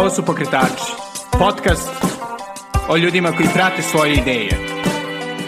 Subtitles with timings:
[0.00, 0.92] Ovo su Pokretači,
[1.38, 1.90] podcast
[2.88, 4.50] o ljudima koji prate svoje ideje.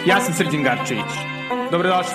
[0.07, 1.11] Ja sam Srđan Garčević.
[1.71, 2.13] Dobrodošli.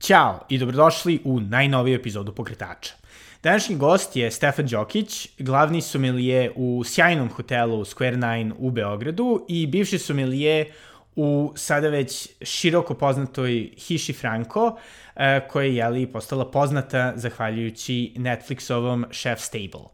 [0.00, 2.94] Ćao i dobrodošli u najnoviju epizodu Pokretača.
[3.42, 9.66] Današnji gost je Stefan Đokić, glavni somelije u sjajnom hotelu Square Nine u Beogradu i
[9.66, 10.72] bivši somelije
[11.16, 14.76] u sada već široko poznatoj Hiši Franco,
[15.16, 19.88] e, koja je jeli, postala poznata zahvaljujući Netflixovom Chef Stable.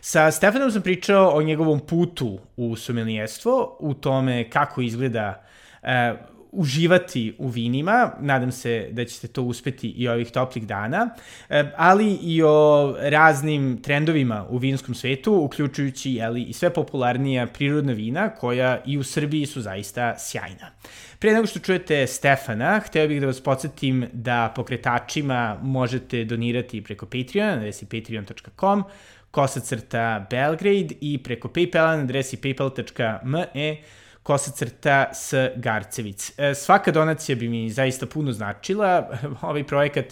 [0.00, 5.44] Sa Stefanom sam pričao o njegovom putu u somelijestvo, u tome kako izgleda
[5.82, 6.14] e,
[6.52, 11.10] uživati u vinima, nadam se da ćete to uspeti i ovih toplih dana,
[11.48, 17.92] e, ali i o raznim trendovima u vinskom svetu, uključujući jeli, i sve popularnija prirodna
[17.92, 20.70] vina, koja i u Srbiji su zaista sjajna.
[21.18, 27.06] Pre nego što čujete Stefana, hteo bih da vas podsjetim da pokretačima možete donirati preko
[27.06, 28.84] Patreon, na adresi patreon.com,
[29.30, 33.76] kosacrta Belgrade i preko Paypala na adresi paypal.me
[34.28, 36.32] kosa crta s Garcevic.
[36.38, 39.08] E, svaka donacija bi mi zaista puno značila.
[39.42, 40.06] Ovaj projekat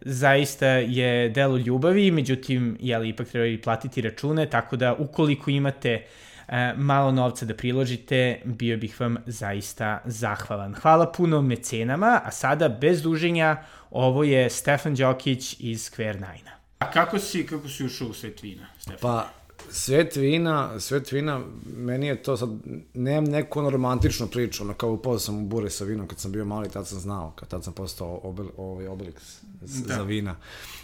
[0.00, 6.04] zaista je delo ljubavi, međutim, jeli, ipak treba i platiti račune, tako da ukoliko imate
[6.48, 10.74] e, malo novca da priložite, bio bih vam zaista zahvalan.
[10.74, 13.56] Hvala puno mecenama, a sada bez duženja,
[13.90, 16.56] ovo je Stefan Đokić iz Square Nine-a.
[16.78, 18.98] A kako si, kako si ušao u svet vina, Stefan?
[19.00, 19.28] Pa,
[19.70, 21.40] svet vina, svet vina,
[21.76, 22.50] meni je to sad,
[22.94, 26.32] nemam neku ono romantičnu priču, ono kao upao sam u bure sa vinom kad sam
[26.32, 29.14] bio mali, tad sam znao, kad tad sam postao obel, ovaj Obelix
[29.60, 29.94] da.
[29.94, 30.36] za vina.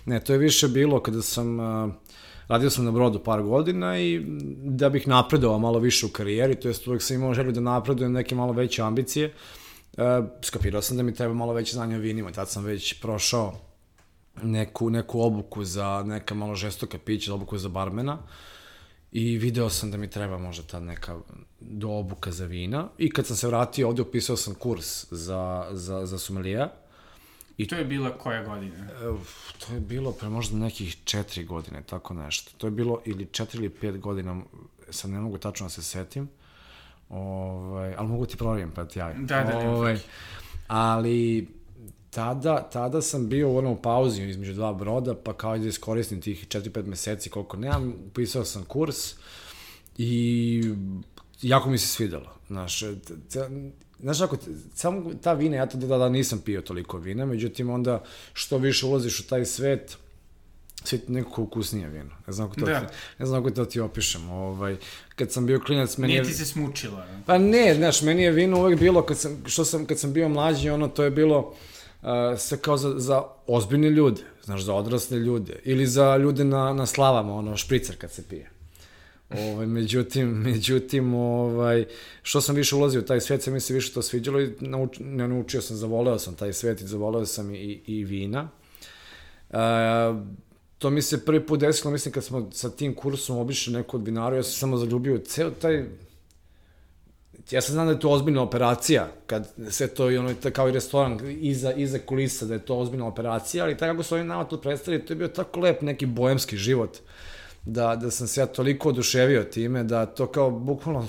[0.04, 1.92] Ne, to je više bilo kada sam, uh,
[2.48, 4.24] radio sam na brodu par godina i
[4.62, 8.12] da bih napredovao malo više u karijeri, to jest uvek sam imao želju da napredujem
[8.12, 9.34] neke malo veće ambicije,
[9.96, 10.02] uh,
[10.42, 13.54] skapirao sam da mi treba malo veće znanje o vinima, tad sam već prošao
[14.42, 18.20] neku, neku obuku za neka malo žestoka pića, obuku za barmena, uh,
[19.12, 21.18] i video sam da mi treba možda ta neka
[21.60, 26.06] do obuka za vina i kad sam se vratio ovde upisao sam kurs za, za,
[26.06, 26.72] za somelija.
[27.56, 28.88] I to je bila koja godina?
[29.58, 32.52] To je bilo pre možda nekih četiri godine, tako nešto.
[32.58, 34.42] To je bilo ili četiri ili pet godina,
[34.90, 36.28] sad ne mogu tačno da se setim,
[37.08, 39.26] ovaj, ali mogu ti provjerim pa ti javim.
[39.26, 39.98] Da, da, ovaj,
[40.68, 41.48] ali
[42.14, 46.46] tada, tada sam bio u onom pauzi između dva broda, pa kao da iskoristim tih
[46.48, 49.14] 4-5 meseci koliko nemam, upisao sam kurs
[49.98, 50.62] i
[51.42, 52.30] jako mi se svidelo.
[52.46, 52.82] Znaš,
[54.00, 54.36] znaš ako,
[54.74, 59.20] samo ta vina, ja tada da nisam pio toliko vina, međutim onda što više ulaziš
[59.20, 59.96] u taj svet,
[60.84, 62.10] svet nekako ukusnije vino.
[62.26, 62.80] Ne znam kako to, da.
[62.80, 64.30] ti, ne znam kako to ti opišem.
[64.30, 64.76] Ovaj,
[65.16, 67.06] kad sam bio klinac, meni Nije ti se smučila.
[67.26, 70.28] Pa ne, znaš, meni je vino uvek bilo, kad sam, što sam, kad sam bio
[70.28, 71.54] mlađi, ono, to je bilo,
[72.02, 72.08] uh,
[72.38, 76.86] sve kao za, za ozbiljne ljude, znaš, za odrasle ljude, ili za ljude na, na
[76.86, 78.50] slavama, ono, špricer kad se pije.
[79.30, 81.86] Ovaj, međutim, međutim, ovaj,
[82.22, 84.96] što sam više ulazio u taj svet, sam mi se više to sviđalo i nauč,
[85.00, 88.48] ne naučio sam, zavoleo sam taj svet i zavoleo sam i, i vina.
[89.50, 89.58] Uh,
[90.78, 94.04] to mi se prvi put desilo, mislim, kad smo sa tim kursom obišli neku od
[94.04, 95.84] vinaru, ja sam samo zaljubio ceo taj
[97.50, 100.72] ja sam znam da je to ozbiljna operacija, kad sve to i ono, kao i
[100.72, 104.44] restoran iza, iza kulisa, da je to ozbiljna operacija, ali tako kako su oni nama
[104.44, 106.98] to predstavili, to je bio tako lep neki bojemski život,
[107.64, 111.08] da, da sam se ja toliko oduševio time, da to kao bukvalno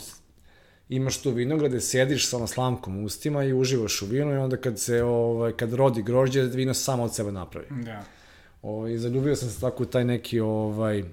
[0.89, 4.57] imaš tu vinograde, sediš sa ono slamkom u ustima i uživaš u vinu i onda
[4.57, 7.67] kad se, ovaj, kad rodi grožđe, vino samo od sebe napravi.
[7.69, 8.03] Da.
[8.61, 11.03] Ovaj, zaljubio sam se tako u taj neki, ovaj,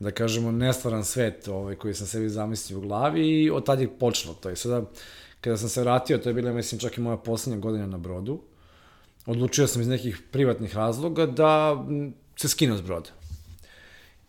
[0.00, 3.98] da kažemo, nestvaran svet ovaj, koji sam sebi zamislio u glavi i od tada je
[3.98, 4.50] počelo to.
[4.50, 4.82] I sada,
[5.40, 8.40] kada sam se vratio, to je bila, mislim, čak i moja poslednja godina na brodu,
[9.26, 11.84] odlučio sam iz nekih privatnih razloga da
[12.36, 13.10] se skinu s broda.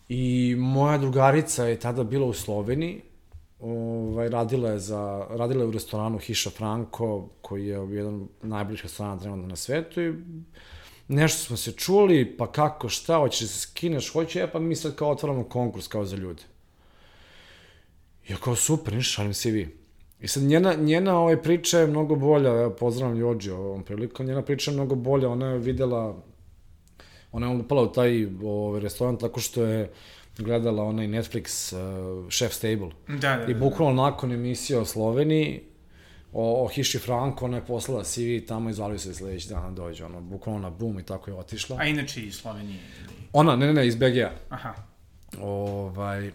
[0.09, 3.01] I moja drugarica je tada bila u Sloveniji,
[3.59, 9.19] ovaj, radila je, za, radila je u restoranu Hiša Franko, koji je jedan najboljih restorana
[9.19, 10.13] trenutno na svetu i
[11.07, 14.75] nešto smo se čuli, pa kako, šta, hoćeš da se skineš, hoće, e, pa mi
[14.75, 16.44] sad kao otvaramo konkurs kao za ljude.
[18.27, 19.77] Ja kao super, ništa, šalim se vi.
[20.21, 24.42] I sad njena, njena ovaj priča je mnogo bolja, evo, pozdravljam Jođi ovom prilikom, njena
[24.42, 26.15] priča je mnogo bolja, ona je videla,
[27.31, 29.92] ona je upala u taj ovaj, restoran tako što je
[30.38, 32.89] gledala onaj Netflix uh, Chef Stable.
[33.07, 33.51] Da, da, da.
[33.51, 35.62] I bukvalno nakon emisije o Sloveniji,
[36.33, 39.81] o, o Hiši Franko, ona je poslala CV tamo i zvali se sledeći dan da
[39.81, 41.77] dođe, ono, bukvalno na bum i tako je otišla.
[41.79, 42.79] A inače iz Slovenije?
[43.33, 44.31] Ona, ne, ne, ne, iz BG-a.
[44.50, 44.74] Aha.
[45.41, 46.31] Ovaj,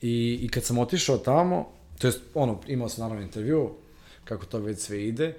[0.00, 1.68] i, I kad sam otišao tamo,
[1.98, 3.70] to jest, ono, imao sam naravno intervju,
[4.24, 5.34] kako to već sve ide.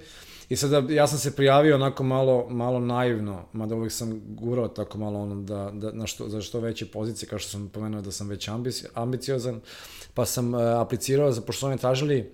[0.48, 4.98] I sada ja sam se prijavio onako malo, malo naivno, mada uvek sam gurao tako
[4.98, 8.12] malo ono da, da na što, za što veće pozicije, kao što sam pomenuo da
[8.12, 9.60] sam već ambici, ambiciozan,
[10.14, 12.30] pa sam uh, aplicirao, za, pošto su oni tražili,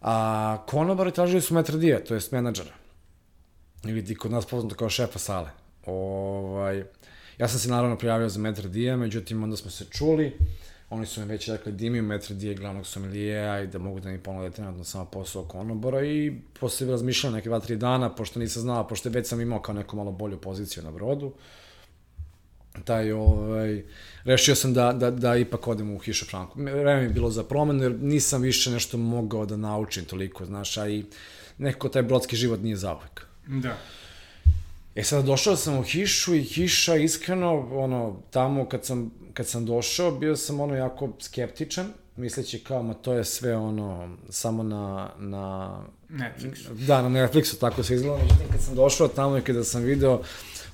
[0.00, 2.72] a konobari tražili su metradija, to jest menadžera.
[3.84, 5.50] Ili kod nas poznato kao šefa sale.
[5.86, 6.84] Ovaj,
[7.38, 10.38] ja sam se naravno prijavio za metradija, međutim onda smo se čuli,
[10.90, 14.08] Oni su mi već rekli da imaju metra dije glavnog somelijeja i da mogu da
[14.08, 18.88] mi ponude trenutno samo posao konobora i posle razmišljam neke 2-3 dana, pošto nisam znao,
[18.88, 21.32] pošto već sam imao kao neku malo bolju poziciju na brodu,
[22.84, 23.82] taj, ovaj,
[24.24, 26.60] rešio sam da, da, da ipak odem u Hišu Franku.
[26.62, 30.88] Vreme je bilo za promenu, jer nisam više nešto mogao da naučim toliko, znaš, a
[30.88, 31.04] i
[31.58, 33.26] nekako taj brodski život nije zauvek.
[33.46, 33.76] Da.
[34.94, 39.66] E sad došao sam u Hišu i Hiša iskreno, ono, tamo kad sam kad sam
[39.66, 41.86] došao, bio sam ono jako skeptičan,
[42.16, 45.74] misleći kao, ma to je sve ono, samo na, na...
[46.10, 46.86] Netflixu.
[46.86, 48.22] Da, na Netflixu, tako se izgleda.
[48.22, 50.22] Međutim, kad sam došao tamo i kada sam video,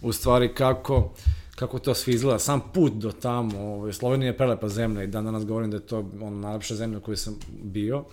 [0.03, 1.15] u stvari, kako,
[1.55, 2.39] kako to sve izgleda.
[2.39, 5.87] Sam put do tamo, ovaj, Slovenija je prelepa zemlja i dan danas govorim da je
[5.87, 8.05] to ono, najlepša zemlja u kojoj sam bio.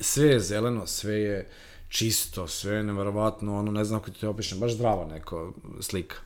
[0.00, 1.48] Sve je zeleno, sve je
[1.88, 6.16] čisto, sve je neverovatno, ono, ne znam kako ti opišem, baš zdrava neko slika.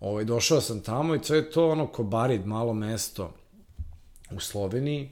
[0.00, 3.34] Ovaj, došao sam tamo i sve je to ono Kobarid, malo mesto
[4.30, 5.10] u Sloveniji,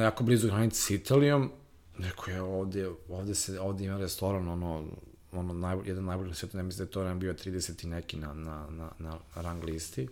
[0.00, 1.50] jako blizu granice s Italijom.
[1.98, 4.84] Neko je ovde, ovde, se, ovde ima restoran, ono,
[5.32, 8.34] ono najbolj, jedan najbolji sveta, ne mislim da je to bio 30 i neki na,
[8.34, 10.08] na, na, na rang listi.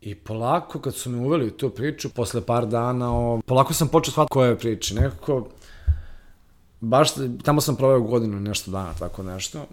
[0.00, 3.88] I polako, kad su me uveli u tu priču, posle par dana, o, polako sam
[3.88, 4.94] počeo shvatiti koje priče.
[4.94, 5.48] Nekako,
[6.80, 7.08] baš,
[7.42, 9.66] tamo sam proveo godinu nešto dana, tako nešto.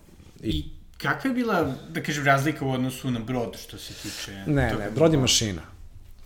[0.43, 4.31] I, I Kakva je bila, da kažem, razlika u odnosu na brod, što se tiče...
[4.47, 5.61] Ne, ne, brod je mašina.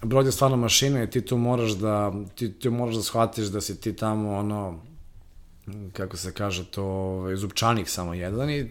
[0.02, 3.62] Brod je stvarno mašina i ti tu moraš da, ti, ti moraš da shvatiš da
[3.62, 4.80] si ti tamo, ono,
[5.94, 8.69] kako se kaže to, ovaj, zupčanik samo jedan i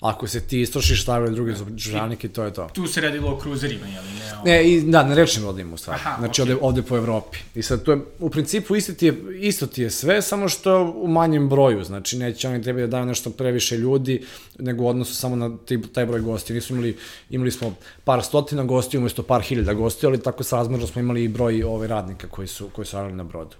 [0.00, 2.68] Ako se ti istrošiš, stavljaju drugi žranik i to je to.
[2.72, 4.38] Tu se radilo o kruzerima, jel ne?
[4.38, 4.44] O...
[4.44, 6.00] Ne, i, da, na rečnim brodima u stvari.
[6.04, 6.44] Aha, znači okay.
[6.44, 7.38] ovde, ovde po Evropi.
[7.54, 10.94] I sad to je, u principu isto ti, je, isto ti je sve, samo što
[10.96, 11.84] u manjem broju.
[11.84, 14.24] Znači neće oni tebi da daju nešto previše ljudi,
[14.58, 15.56] nego u odnosu samo na
[15.92, 16.54] taj broj gosti.
[16.54, 16.96] Nisu imali,
[17.30, 17.74] imali smo
[18.04, 21.86] par stotina gosti, umesto par hiljada gosti, ali tako srazmerno smo imali i broj ove
[21.86, 23.56] radnika koji su, koji su radili na brodu.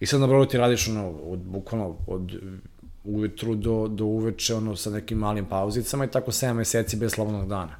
[0.00, 2.32] I sad na brodu ti radiš ono, od, bukvalno od
[3.04, 7.48] ujutru do, do uveče, ono, sa nekim malim pauzicama i tako 7 meseci bez slobodnog
[7.48, 7.76] dana.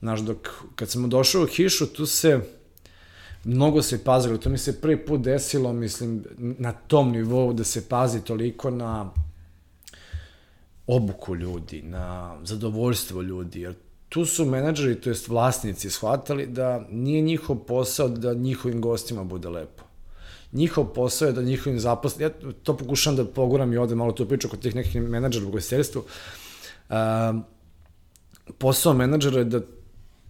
[0.00, 2.40] Znaš, dok, kad sam došao u hišu, tu se,
[3.44, 7.88] mnogo se pazilo, to mi se prvi put desilo, mislim, na tom nivou da se
[7.88, 9.10] pazi toliko na
[10.86, 13.74] obuku ljudi, na zadovoljstvo ljudi, jer
[14.08, 19.48] tu su menadžeri, to jest vlasnici, shvatali da nije njihov posao da njihovim gostima bude
[19.48, 19.85] lepo
[20.52, 24.26] njihov posao je da njihovim zaposlenim, ja to pokušam da poguram i ovde malo tu
[24.28, 26.04] priču kod tih nekih menadžera u gostiteljstvu,
[26.88, 27.44] um,
[28.58, 29.60] posao menadžera je da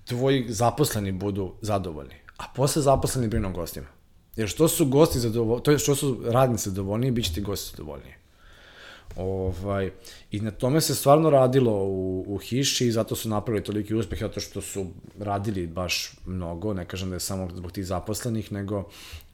[0.04, 3.86] tvoji zaposleni budu zadovoljni, a posle zaposleni brinu o gostima.
[4.36, 7.70] Jer što su gosti zadovoljni, to je što su radnici zadovoljni, bit će ti gosti
[7.70, 8.14] zadovoljniji.
[9.16, 9.90] Ovaj,
[10.30, 14.20] I na tome se stvarno radilo u, u hiši i zato su napravili toliki uspeh,
[14.20, 14.86] zato što su
[15.18, 18.88] radili baš mnogo, ne kažem da je samo zbog tih zaposlenih, nego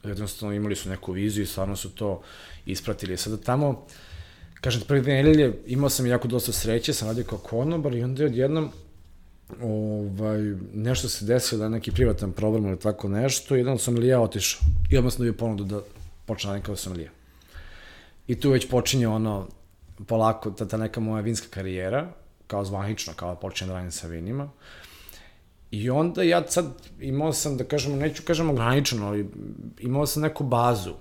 [0.05, 2.23] jednostavno imali su neku viziju i stvarno su to
[2.67, 3.17] ispratili.
[3.17, 3.87] Sada tamo,
[4.61, 8.23] kažem, prve dve nedelje imao sam jako dosta sreće, sam radio kao konobar i onda
[8.23, 8.71] je odjednom
[9.61, 10.39] ovaj,
[10.75, 14.21] nešto se desilo da je neki privatan problem ili tako nešto, jedan sam li ja
[14.21, 15.81] otišao i odmah sam dobio ponudu da
[16.27, 17.11] počne radim kao sam li ja.
[18.27, 19.49] I tu već počinje ono,
[20.07, 22.13] polako, ta, ta neka moja vinska karijera,
[22.47, 24.51] kao zvanično, kao počinje da radim sa vinima.
[25.73, 26.67] I onda ja sad
[27.01, 29.29] imao sam, da kažemo, neću kažem ograničeno, ali
[29.81, 30.93] imao sam neku bazu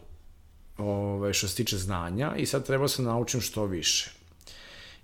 [0.77, 4.11] ove, što se tiče znanja i sad trebao sam da naučim što više.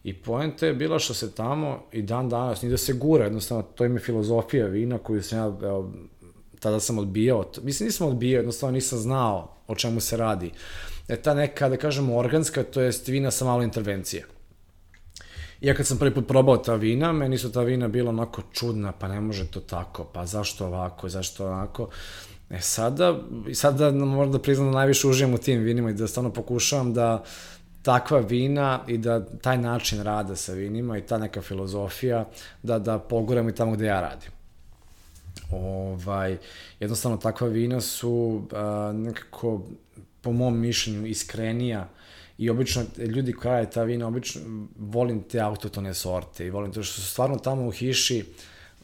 [0.03, 3.63] I poenta je bila što se tamo i dan danas, ni da se gura, jednostavno,
[3.63, 5.93] to ime filozofija vina koju sam ja, evo,
[6.59, 10.51] tada sam odbijao, mislim nisam odbijao, jednostavno nisam znao o čemu se radi.
[11.07, 14.25] E ta neka, da kažemo, organska, to je vina sa malo intervencije.
[15.61, 18.91] Ja kad sam prvi put probao ta vina, meni su ta vina bila onako čudna,
[18.91, 21.89] pa ne može to tako, pa zašto ovako, zašto onako.
[22.49, 23.19] E sada,
[23.53, 27.23] sada moram da priznam da najviše uživam u tim vinima i da stvarno pokušavam da
[27.81, 32.25] takva vina i da taj način rada sa vinima i ta neka filozofija
[32.63, 34.31] da, da poguram i tamo gde ja radim.
[35.51, 36.37] Ovaj,
[36.79, 39.61] jednostavno takva vina su a, nekako
[40.21, 41.87] po mom mišljenju iskrenija
[42.37, 44.41] i obično ljudi koji rade ta vina, obično
[44.77, 48.23] volim te autotone sorte i volim to što su stvarno tamo u hiši,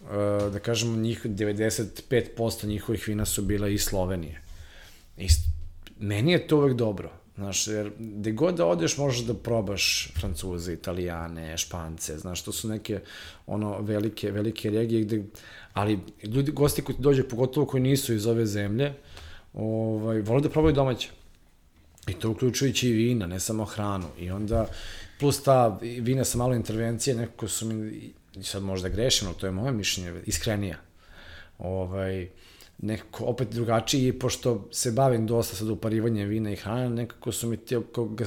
[0.01, 4.41] uh, da kažemo, njih 95% njihovih vina su bila iz Slovenije.
[5.17, 5.27] I
[5.99, 7.11] meni je to uvek dobro.
[7.35, 12.69] Znaš, jer gde god da odeš možeš da probaš Francuze, Italijane, Špance, znaš, to su
[12.69, 12.99] neke
[13.47, 15.23] ono velike, velike regije gde,
[15.73, 18.93] ali ljudi, gosti koji dođe, pogotovo koji nisu iz ove zemlje,
[19.53, 21.09] ovaj, vole da probaju domaće.
[22.07, 24.07] I to uključujući i vina, ne samo hranu.
[24.19, 24.67] I onda,
[25.19, 29.51] plus ta vina sa malo intervencije, nekako su mi, sad možda grešim, ali to je
[29.51, 30.77] moje mišljenje, iskrenija.
[31.59, 32.27] Ovaj,
[32.77, 37.57] nekako opet drugačiji, pošto se bavim dosta sad uparivanjem vina i hrane, nekako su mi
[37.57, 37.77] ti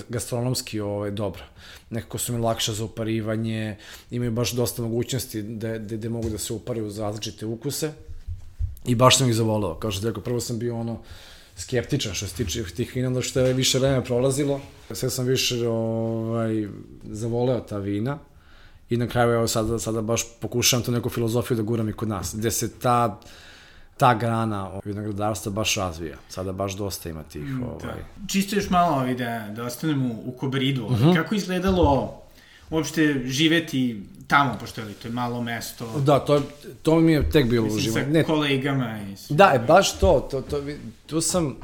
[0.08, 1.42] gastronomski ovaj, dobro.
[1.90, 3.76] Nekako su mi lakše za uparivanje,
[4.10, 7.92] imaju baš dosta mogućnosti da, da, da mogu da se upariju za različite ukuse.
[8.86, 9.74] I baš sam ih zavolao.
[9.74, 11.02] Kao što rekao, prvo sam bio ono,
[11.56, 14.60] skeptičan što se tiče tih vina, da što je više vreme prolazilo.
[14.90, 16.68] Sve sam više ovaj,
[17.04, 18.18] zavoleo ta vina
[18.90, 22.08] i na kraju evo sada, sada baš pokušavam tu neku filozofiju da guram i kod
[22.08, 23.20] nas, gde se ta
[23.96, 26.16] ta grana vinogradarstva baš razvija.
[26.28, 27.42] Sada baš dosta ima tih...
[27.42, 27.94] Mm, ovaj...
[27.94, 28.26] Da.
[28.28, 30.84] Čisto još malo ovaj, da, da ostanemo u Koberidu.
[30.84, 31.04] Uh mhm.
[31.04, 31.16] -huh.
[31.16, 32.22] Kako izgledalo
[32.70, 35.98] uopšte živeti tamo, pošto je to je malo mesto.
[35.98, 36.42] Da, to,
[36.82, 37.94] to mi je tek bilo Mislim, uživo.
[37.94, 39.34] sa ne, kolegama i.
[39.34, 40.62] Da, je, baš to, to, to,
[41.06, 41.56] tu sam,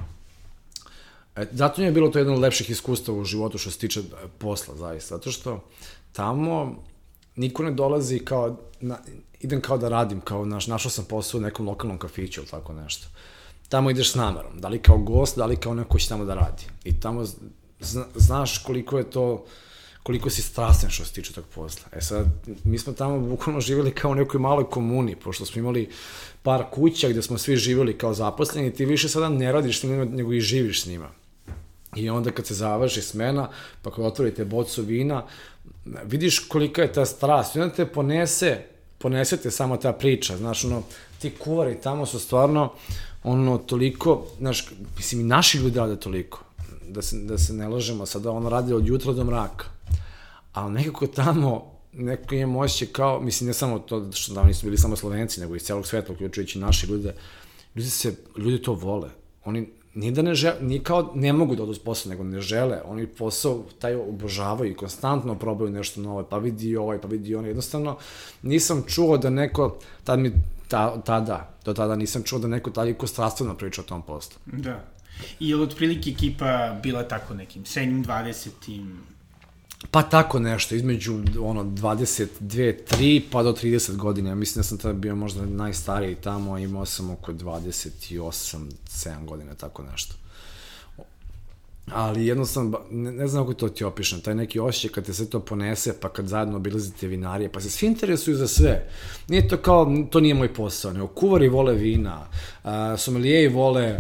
[1.37, 4.01] e, zato mi je bilo to jedno od lepših iskustava u životu što se tiče
[4.01, 4.05] e,
[4.39, 5.65] posla, zaista, zato što
[6.13, 6.83] tamo
[7.37, 8.99] niko ne dolazi kao, na,
[9.41, 12.73] idem kao da radim, kao naš, našao sam posao u nekom lokalnom kafiću ili tako
[12.73, 13.07] nešto.
[13.69, 16.25] Tamo ideš s namerom, da li kao gost, da li kao neko ko će tamo
[16.25, 16.63] da radi.
[16.85, 17.25] I tamo
[17.81, 19.45] zna, znaš koliko je to,
[20.03, 21.89] koliko si strasten što se tiče tog posla.
[21.93, 22.27] E sad,
[22.65, 25.89] mi smo tamo bukvalno živjeli kao u nekoj maloj komuni, pošto smo imali
[26.43, 30.05] par kuća gde smo svi živjeli kao zaposleni, ti više sada ne radiš s njima,
[30.05, 31.09] nego i živiš s njima.
[31.97, 33.49] I onda kad se završi smena,
[33.83, 35.25] pa kad otvorite bocu vina,
[36.05, 37.57] vidiš kolika je ta strast.
[37.57, 40.83] I onda te ponese ponesete samo ta priča, znaš, ono,
[41.19, 42.73] ti kuvari tamo su stvarno,
[43.25, 44.67] ono, toliko, znaš,
[44.97, 46.45] mislim, i naši ljudi rade toliko,
[46.89, 49.72] da se, da se ne lažemo, sada ono radi od jutra do mraka,
[50.53, 54.79] ali nekako tamo, neko imamo osjećaj kao, mislim, ne samo to što da nisu bili
[54.79, 57.15] samo slovenci, nego iz celog sveta, uključujući naši ljude,
[57.75, 59.11] ljudi se, ljudi to vole,
[59.45, 62.41] oni, nije da ne žele, nije kao ne mogu da odu s posla, nego ne
[62.41, 67.35] žele, oni posao taj obožavaju i konstantno probaju nešto novo, pa vidi ovaj, pa vidi
[67.35, 67.99] ono, jednostavno
[68.43, 70.33] nisam čuo da neko, tad mi,
[70.69, 74.39] ta, tada, do tada nisam čuo da neko toliko strastveno priča o tom poslu.
[74.47, 74.85] Da.
[75.41, 78.51] I je li otprilike ekipa bila tako nekim srednjim 20.
[79.91, 84.29] Pa tako nešto, između ono 22, 3 pa do 30 godina.
[84.29, 89.55] Ja mislim da sam tada bio možda najstariji tamo, imao sam oko 28, 7 godina,
[89.55, 90.15] tako nešto.
[91.91, 95.27] Ali jednostavno, ne, ne znam kako to ti opišem, taj neki osjećaj kad te sve
[95.27, 98.89] to ponese, pa kad zajedno obilazite vinarije, pa se svi interesuju za sve.
[99.29, 102.27] Nije to kao, to nije moj posao, nego kuvari vole vina,
[102.65, 103.99] uh, somelijeji vole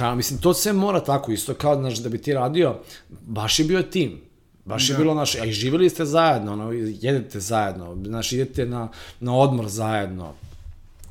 [0.00, 3.64] uh, mislim, to sve mora tako, isto kao, znaš, da bi ti radio, baš je
[3.64, 4.29] bio tim
[4.64, 4.94] Baš da.
[4.94, 8.88] je bilo naše, a i živjeli ste zajedno, ono, jedete zajedno, znaš, idete na,
[9.20, 10.32] na odmor zajedno.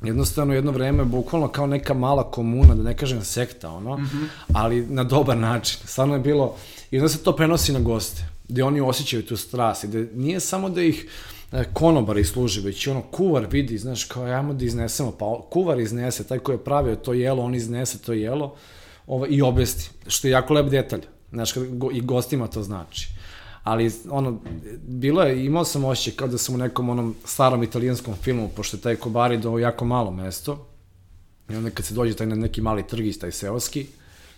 [0.02, 4.26] Jednostavno, jedno vreme, bukvalno kao neka mala komuna, da ne kažem sekta, ono, mm -hmm.
[4.52, 5.78] ali na dobar način.
[5.84, 6.56] Stvarno je bilo,
[6.90, 10.68] i onda se to prenosi na goste, gde oni osjećaju tu strast, gde nije samo
[10.68, 11.08] da ih
[11.52, 16.24] e, konobari služi, već ono, kuvar vidi, znaš, kao, ajmo da iznesemo, pa kuvar iznese,
[16.24, 18.54] taj ko je pravio to jelo, on iznese to jelo,
[19.06, 21.02] ovo, i obesti, što je jako lep detalj,
[21.32, 23.19] znaš, kad, go, i gostima to znači
[23.70, 24.38] ali ono,
[24.86, 28.76] bilo je, imao sam osjećaj kao da sam u nekom onom starom italijanskom filmu, pošto
[28.76, 28.96] je taj
[29.36, 30.66] do jako malo mesto,
[31.50, 33.86] i onda kad se dođe taj neki mali trgić, taj seoski,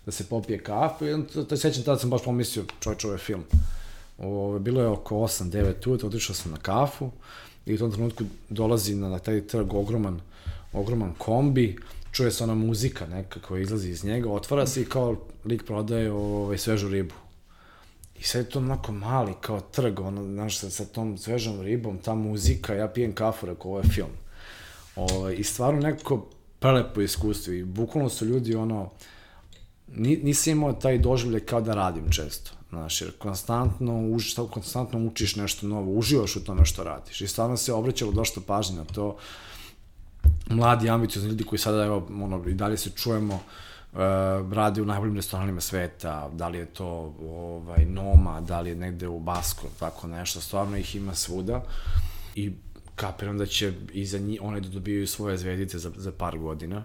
[0.07, 3.19] da se popije kafu, i onda, to, sećam, tada sam baš pomislio, čovječ, ovo je
[3.19, 3.45] film.
[4.19, 7.11] Ovo, bilo je oko 8-9 ujutro, otišao sam na kafu,
[7.67, 10.21] i u tom trenutku dolazi na, na taj trg ogroman,
[10.73, 11.77] ogroman kombi,
[12.13, 16.13] čuje se ona muzika neka koja izlazi iz njega, otvara se i kao lik prodaje
[16.13, 17.15] ovaj, svežu ribu.
[18.19, 21.99] I sad je to onako mali, kao trg, ono, znaš, sa, sa tom svežom ribom,
[21.99, 24.11] ta muzika, ja pijem kafu, rekao, ovo je film.
[24.97, 26.27] O, ovaj, I stvarno nekako
[26.59, 28.91] prelepo iskustvo i bukvalno su ljudi, ono,
[29.89, 32.51] ni, nisi imao taj doživlje kao da radim često.
[32.69, 37.21] Znaš, jer konstantno, uč, konstantno učiš nešto novo, uživaš u tome što radiš.
[37.21, 39.17] I stvarno se obraćalo dosta pažnje na to.
[40.51, 43.41] Mladi, ambiciozni ljudi koji sada, evo, ono, i dalje se čujemo, uh,
[44.53, 49.09] radi u najboljim restoranima sveta, da li je to ovaj, Noma, da li je negde
[49.09, 51.65] u Basko, tako nešto, stvarno ih ima svuda
[52.35, 52.53] i
[52.97, 56.85] kapiram da će i za njih, one da dobijaju svoje zvezdice za, za par godina,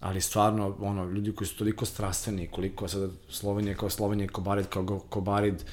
[0.00, 4.98] ali stvarno, ono, ljudi koji su toliko strastveni, koliko sada Slovenija kao Slovenija, Kobarid kao
[5.08, 5.64] Kobarid,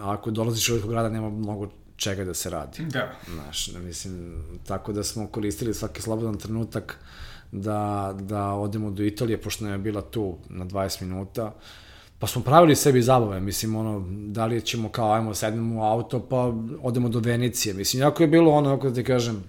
[0.00, 2.84] ako dolaziš u velikog grada, nema mnogo čega da se radi.
[2.84, 3.12] Da.
[3.34, 9.40] Znaš, mislim, tako da smo koristili svaki slobodan trenutak uh, da, da odemo do Italije,
[9.40, 11.52] pošto nam je bila tu na 20 minuta,
[12.20, 16.20] Pa smo pravili sebi zabave, mislim, ono, da li ćemo kao, ajmo, sednemo u auto,
[16.20, 16.52] pa
[16.82, 17.74] odemo do Venicije.
[17.74, 19.44] Mislim, jako je bilo ono, kako da ti kažem,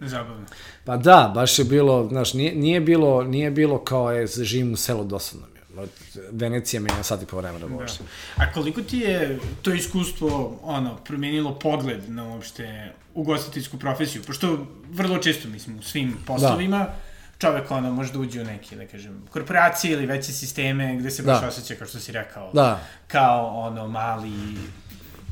[0.00, 0.46] Zabavno.
[0.84, 4.76] Pa da, baš je bilo, znaš, nije, nije bilo, nije bilo kao je, živim u
[4.76, 5.80] selu dosadno mi.
[5.80, 5.88] je.
[6.30, 7.74] Venecija mi je na sat i po vremena Da.
[7.74, 8.06] vožnje.
[8.36, 14.22] A koliko ti je to iskustvo ono, promenilo pogled na uopšte ugostiteljsku profesiju?
[14.26, 16.96] Pošto vrlo često, mislim, u svim poslovima, da.
[17.38, 21.22] Čovek ono, može da uđe u neke, da kažem, korporacije ili veće sisteme gde se
[21.22, 21.48] baš Da.
[21.48, 22.80] osjeća, kao što si rekao, Da.
[23.06, 24.32] kao ono mali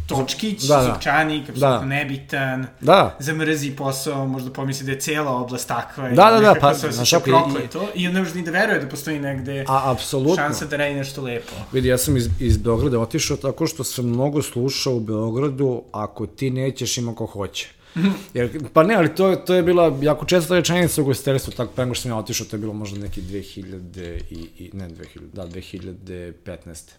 [0.07, 0.83] točkić, Da, da, da.
[0.83, 0.93] da.
[0.93, 1.85] zupčanik, apsolutno Da.
[1.87, 6.55] nebitan, Da, zamrzi posao, možda pomisli da je cijela oblast takva i Da, da, da,
[6.55, 9.65] pa, se osjeća kako, i- prokleto i ne može ni da veruje da postoji negde
[9.69, 10.37] a apsolutno.
[10.37, 11.53] šansa da radi nešto lepo.
[11.73, 16.27] Vidi, ja sam iz, iz Beograda otišao tako što sam mnogo slušao u Beogradu, ako
[16.27, 17.69] ti nećeš, ima ko hoće.
[18.35, 21.85] Jer, pa ne, ali to, to je bila jako česta rečenica u gostiteljstvu, tako pre
[21.85, 25.21] nego što sam ja otišao, to je bilo možda neki 2000 i, i ne 2000,
[25.33, 26.91] da, 2015.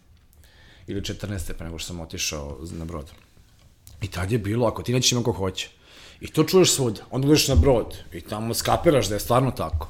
[0.88, 1.54] Ili 14.
[1.54, 3.12] pre nego što sam otišao na brod.
[4.02, 5.70] I tad je bilo, ako ti nećeš ima ko hoće.
[6.22, 7.02] I to čuješ svuda.
[7.12, 9.90] Onda ideš na brod i tamo skapiraš da je stvarno tako.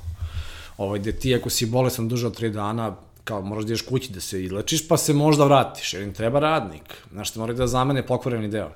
[0.78, 4.12] Ovaj, gde ti ako si bolesan duže od tri dana, kao moraš da ideš kući
[4.12, 6.98] da se izlečiš, pa se možda vratiš, jer im treba radnik.
[7.12, 8.72] Znaš, te moraju da zamene pokvareni deo.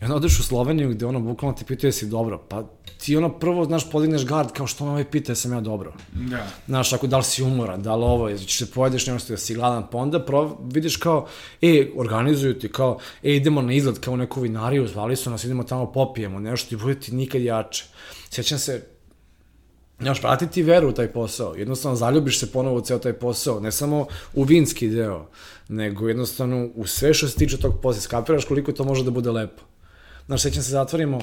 [0.00, 2.64] I onda odeš u Sloveniju gde ono bukvalno te pitaju jesi dobro, pa
[2.98, 5.92] ti ono prvo, znaš, podigneš gard kao što me ovaj pita jesam ja dobro.
[6.12, 6.46] Da.
[6.66, 9.54] Znaš, ako da li si umoran, da li ovo, ćeš se pojedeš nešto da si
[9.54, 11.26] gladan, pa onda pro, vidiš kao,
[11.62, 15.44] e, organizuju ti kao, e, idemo na izlet kao u neku vinariju, zvali su nas,
[15.44, 17.84] idemo tamo popijemo nešto i bude ti nikad jače.
[18.30, 18.82] Sjećam se,
[19.98, 23.72] nemaš pratiti veru u taj posao, jednostavno zaljubiš se ponovo u ceo taj posao, ne
[23.72, 25.26] samo u vinski deo,
[25.68, 29.30] nego jednostavno u sve što se tiče tog posla, skapiraš koliko to može da bude
[29.30, 29.62] lepo.
[30.26, 31.20] Znaš, sećam se, zatvorimo,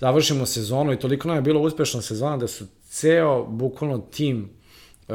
[0.00, 4.50] završimo sezonu i toliko nam je bilo uspešna sezona da su ceo, bukvalno tim
[5.08, 5.14] uh,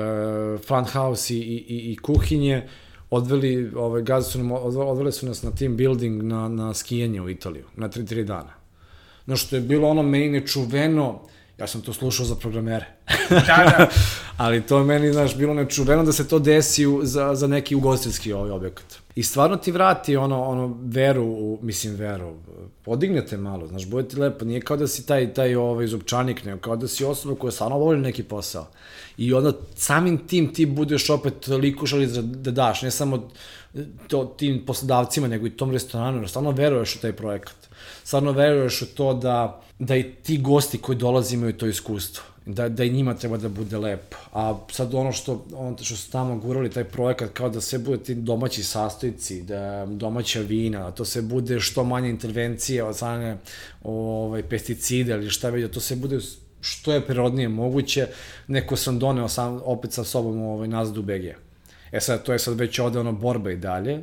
[0.68, 2.68] front house i, i, i, i kuhinje
[3.10, 7.22] odveli, ovaj, gazi su nam, odve- odveli su nas na team building na, na skijanje
[7.22, 8.54] u Italiju, na 3-3 dana.
[9.26, 11.22] Znaš, što je bilo ono meni nečuveno,
[11.58, 12.86] ja sam to slušao za programere.
[13.30, 13.88] Da, da.
[14.44, 17.75] Ali to je meni, znaš, bilo nečuveno da se to desi u, za, za neki
[17.75, 18.86] ugostiteljski ovaj objekat.
[19.16, 22.34] I stvarno ti vrati ono, ono veru, u, mislim veru,
[22.83, 26.59] podignete malo, znaš, bude ti lepo, nije kao da si taj, taj ovaj, zupčanik, nego
[26.59, 28.67] kao da si osoba koja stvarno voli neki posao.
[29.17, 33.29] I onda samim tim ti budeš opet toliko želi da, da daš, ne samo
[34.07, 37.55] to, tim poslodavcima, nego i tom restoranu, jer stvarno veruješ u taj projekat.
[38.03, 42.70] Stvarno veruješ u to da, da i ti gosti koji dolaze imaju to iskustvo da,
[42.70, 44.18] da i njima treba da bude lepo.
[44.34, 48.04] A sad ono što, ono što su tamo gurali, taj projekat, kao da sve bude
[48.04, 53.38] ti domaći sastojci, da domaća vina, da to sve bude što manje intervencije od strane
[53.84, 56.20] ovaj, pesticida ili šta već, da to sve bude
[56.62, 58.08] što je prirodnije moguće,
[58.48, 61.25] neko sam doneo sam, opet sa sobom ovaj, nazad u BG.
[61.92, 64.01] E sad, to je sad već ovde ono borba i dalje,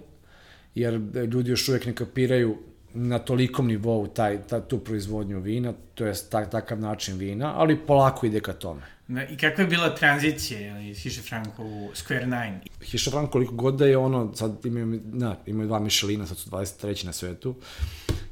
[0.75, 0.95] jer
[1.33, 2.57] ljudi još uvek ne kapiraju
[2.95, 7.77] na tolikom nivou taj, ta, tu proizvodnju vina, to je tak, takav način vina, ali
[7.87, 8.83] polako ide ka tome.
[9.09, 12.61] Da, I kakva je bila tranzicija iz Hiše Franko u Square Nine?
[12.83, 16.51] Hiša Frank koliko god da je ono, sad imaju, na, imaju dva Michelina, sad su
[16.51, 17.55] 23 na svetu,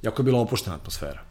[0.03, 1.25] jako je bila opuštena atmosfera.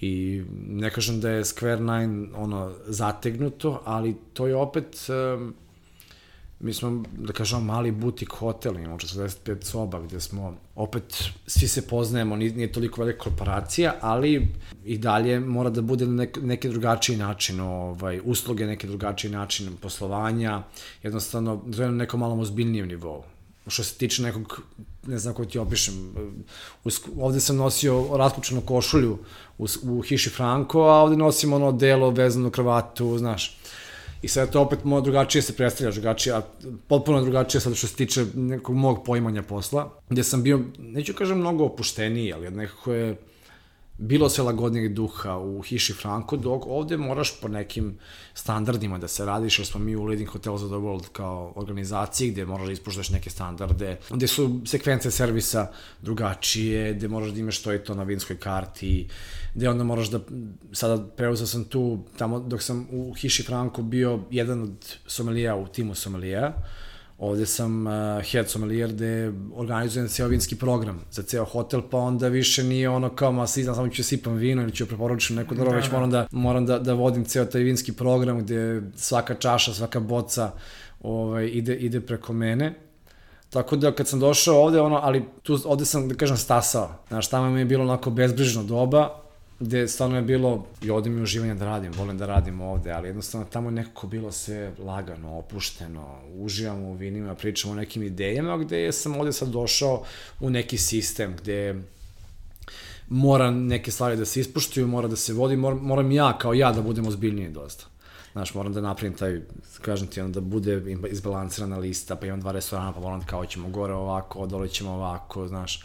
[0.00, 5.54] I ne kažem da je Square Nine ono zategnuto, ali to je opet um,
[6.60, 11.88] mi smo, da kažemo, mali butik hotel, imamo 45 soba gde smo, opet, svi se
[11.88, 14.48] poznajemo, nije, toliko velika korporacija, ali
[14.84, 20.62] i dalje mora da bude nek, neki drugačiji način, ovaj, usluge, neki drugačiji način poslovanja,
[21.02, 23.22] jednostavno, je na nekom malom ozbiljnijem nivou.
[23.66, 24.60] Što se tiče nekog,
[25.06, 26.14] ne znam kako ti opišem,
[27.20, 29.18] ovde sam nosio raskučenu košulju
[29.58, 33.59] u, u Hiši Franko, a ovde nosim ono delo vezano kravatu, znaš.
[34.22, 36.42] I sad to opet mo, drugačije se predstavlja, drugačije, a
[36.88, 41.38] potpuno drugačije sad što se tiče nekog mog poimanja posla, gde sam bio, neću kažem
[41.38, 43.16] mnogo opušteniji, ali nekako je
[44.00, 47.98] bilo sve lagodnijeg duha u Hiši Franko, dok ovde moraš po nekim
[48.34, 52.30] standardima da se radiš, jer smo mi u Leading Hotels of the World kao organizaciji
[52.30, 55.70] gde moraš da ispuštaš neke standarde, gde su sekvence servisa
[56.02, 59.08] drugačije, gde moraš da imaš to i to na vinskoj karti,
[59.54, 60.20] gde onda moraš da,
[60.72, 65.66] sada preuzeo sam tu, tamo dok sam u Hiši Franko bio jedan od somelija u
[65.66, 66.54] timu somelija,
[67.20, 67.92] Ovde sam uh,
[68.32, 73.08] head sommelier gde organizujem ceo vinski program za ceo hotel, pa onda više nije ono
[73.08, 75.90] kao, ma si znam, samo ću sipam vino ili ću preporučiti neku drugo, da, već
[75.92, 80.50] moram da, moram da, da vodim ceo taj vinski program gde svaka čaša, svaka boca
[81.02, 82.74] ovaj, ide, ide preko mene.
[83.50, 86.90] Tako da kad sam došao ovde, ono, ali tu, ovde sam, da kažem, stasao.
[87.08, 89.22] Znaš, tamo mi je bilo onako bezbrižno doba,
[89.60, 93.08] gde stvarno je bilo, i ovde mi uživanje da radim, volim da radim ovde, ali
[93.08, 98.58] jednostavno tamo je nekako bilo sve lagano, opušteno, uživamo u vinima, pričamo o nekim idejama,
[98.58, 100.02] gde sam ovde sad došao
[100.40, 101.82] u neki sistem gde
[103.08, 106.72] mora neke stvari da se ispuštuju, mora da se vodi, moram, moram ja kao ja
[106.72, 107.84] da budem ozbiljniji dosta.
[108.32, 109.40] Znaš, moram da napravim taj,
[109.82, 113.68] kažem ti, onda da bude izbalansirana lista, pa imam dva restorana, pa moram kao ćemo
[113.68, 115.84] gore ovako, dole ćemo ovako, znaš.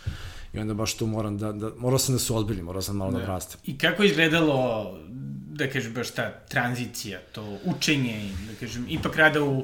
[0.55, 3.11] I onda baš tu moram da, da morao sam da se ozbiljim, morao sam malo
[3.11, 3.59] da, da rastem.
[3.65, 4.91] I kako je izgledalo,
[5.51, 9.63] da kažem, baš ta tranzicija, to učenje, da kažem, ipak rada u,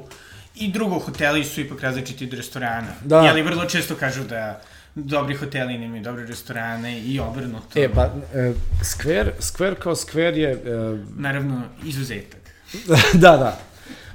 [0.56, 2.94] i drugo hoteli su ipak različiti od restorana.
[3.06, 3.20] Da.
[3.20, 4.62] Jeli vrlo često kažu da
[4.96, 7.80] dobri hoteli nemaju dobre restorane i obrnuto.
[7.80, 10.52] E, ba, e, skver, skver kao skver je...
[10.52, 10.58] E,
[11.18, 12.42] Naravno, izuzetak.
[13.24, 13.60] da, da.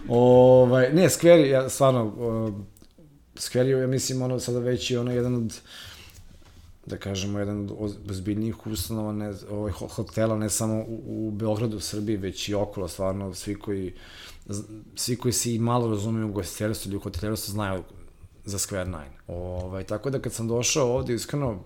[0.08, 2.54] Ovaj, ne, skver je, stvarno, uh,
[3.38, 5.60] skver je, ja mislim, ono, sada već je ono jedan od
[6.87, 12.16] da kažemo, jedan od ozbiljnijih ustanova, ne, ovaj, hotela, ne samo u, u Beogradu, Srbiji,
[12.16, 13.94] već i okolo, stvarno, svi koji,
[14.94, 17.83] svi koji se i malo razumiju u gostiteljstvu ili u hotelijerstvu znaju
[18.44, 19.16] za Square Nine.
[19.27, 21.59] Ovaj, tako da kad sam došao ovde, iskreno,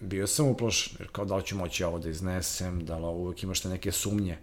[0.00, 3.42] bio sam uplošen, jer kao da li ću moći ovo da iznesem, da li uvek
[3.42, 4.38] imaš neke sumnje,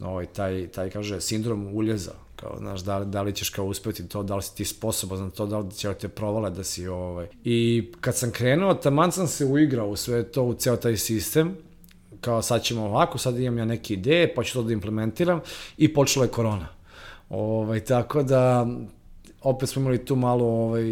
[0.00, 4.22] ovaj, taj, taj, kaže, sindrom uljeza, kao, znaš, da da li ćeš kao uspeti to,
[4.22, 7.26] da li si ti sposoban za to, da li će te provale da si, ovaj.
[7.44, 11.56] I kad sam krenuo, taman sam se uigrao u sve to, u ceo taj sistem,
[12.20, 15.40] kao sad ćemo ovako, sad imam ja neke ideje, pa ću to da implementiram
[15.76, 16.68] i počela je korona.
[17.28, 18.66] Ovaj, tako da,
[19.42, 20.84] opet smo imali tu malo, ovaj,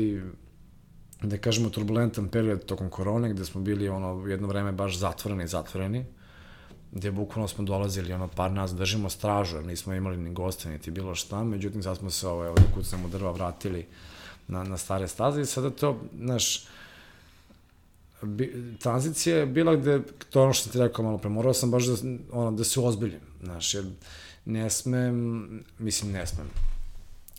[1.23, 6.05] da kažemo, turbulentan period tokom korone, gde smo bili ono, jedno vreme baš zatvoreni, zatvoreni
[6.95, 10.91] gde bukvalno smo dolazili, ono, par nas držimo stražu, jer nismo imali ni goste, niti
[10.91, 13.87] bilo šta, međutim, sad smo se, ovaj, ovde kucam u drva vratili
[14.49, 16.67] na, na stare staze i sada to, znaš,
[18.79, 21.95] tranzicija je bila gde, to ono što ti rekao malo pre, morao sam baš da,
[22.33, 23.85] ono, da se ozbiljim, znaš, jer
[24.45, 26.51] ne smem, mislim, ne smem,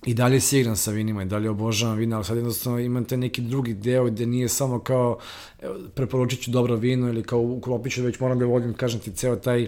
[0.06, 3.18] i dalje se igram sa vinima i dalje obožavam vina, ali sad jednostavno imam te
[3.18, 5.18] neki drugi deo gde nije samo kao
[5.96, 9.36] preporučit ću dobro vino ili kao uklopit ću već moram da vodim, kažem ti, ceo
[9.36, 9.68] taj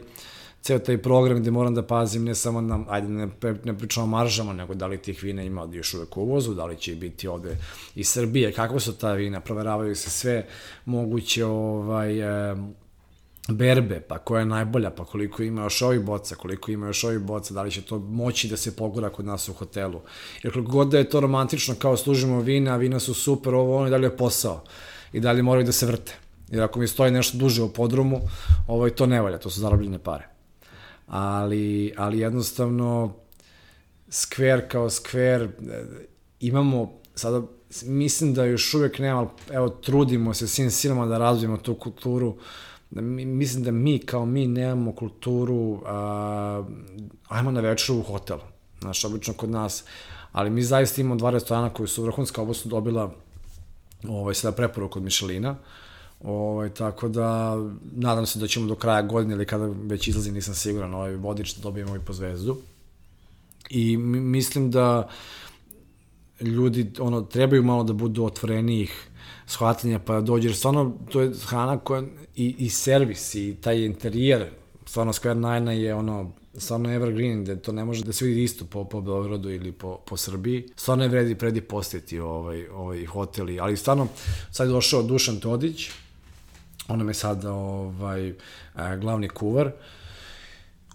[0.61, 3.27] ceo taj program gde moram da pazim ne samo na, ajde ne,
[3.63, 6.65] ne pričamo o maržama, nego da li tih vina ima još uvek u uvozu, da
[6.65, 7.57] li će biti ovde
[7.95, 10.45] iz Srbije, kakva su ta vina, proveravaju se sve
[10.85, 12.21] moguće ovaj,
[13.47, 17.19] berbe, pa koja je najbolja, pa koliko ima još ovih boca, koliko ima još ovih
[17.19, 20.01] boca, da li će to moći da se pogura kod nas u hotelu.
[20.43, 23.87] Jer koliko god da je to romantično kao služimo vina, vina su super, ovo ono
[23.87, 24.63] i dalje je posao.
[25.13, 26.15] I dalje moraju da se vrte.
[26.51, 28.21] Jer ako mi stoji nešto duže u podrumu,
[28.67, 30.27] ovo i to ne valja, to su zarobljene pare.
[31.07, 33.13] Ali, ali jednostavno,
[34.09, 35.49] skver kao skver, e,
[36.39, 37.41] imamo sada
[37.83, 42.43] mislim da još uvek nema, evo trudimo se svim silama da razvijemo tu kulturu da
[42.91, 46.63] mislim da mi kao mi nemamo kulturu a,
[47.27, 48.37] ajmo na večeru u hotel.
[48.81, 49.83] Znaš, obično kod nas,
[50.31, 53.11] ali mi zaista imamo dva restorana koji su vrhunska, su dobila
[54.07, 55.55] ovaj, sada preporuku od Mišelina.
[56.23, 57.57] Ovaj, tako da,
[57.95, 61.55] nadam se da ćemo do kraja godine ili kada već izlazi, nisam siguran, ovaj vodič
[61.55, 62.57] da dobijemo i po zvezdu.
[63.69, 65.09] I mislim da
[66.41, 69.09] ljudi ono trebaju malo da budu otvorenijih
[69.47, 72.03] shvatanja, pa dođeš, stvarno, to je hrana koja,
[72.35, 74.45] i, i servis, i taj interijer,
[74.85, 78.65] stvarno Square Nine je ono, stvarno evergreen, da to ne može da se vidi isto
[78.65, 80.67] po, po Beogradu ili po, po Srbiji.
[80.75, 84.07] Stvarno je vredi predi postiti ovaj, ovaj hoteli, ali stvarno,
[84.51, 85.89] sad je došao Dušan Todić,
[86.87, 88.33] on je sad ovaj,
[88.99, 89.73] glavni kuvar, uh,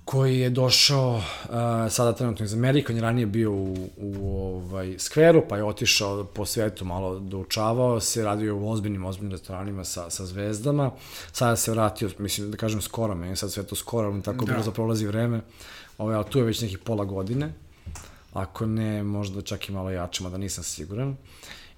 [0.04, 1.22] koji je došao uh,
[1.90, 6.24] sada trenutno iz Amerike, on je ranije bio u, u ovaj, skveru, pa je otišao
[6.24, 10.90] po svetu malo doučavao se, radio u ozbiljnim, ozbiljnim restoranima sa, sa zvezdama,
[11.32, 14.54] sada se vratio, mislim da kažem skoro, meni sad sve to skoro, tako da.
[14.54, 15.40] brzo prolazi vreme,
[15.98, 17.52] ovaj, ali tu je već nekih pola godine,
[18.32, 21.16] ako ne, možda čak i malo jačemo, da nisam siguran.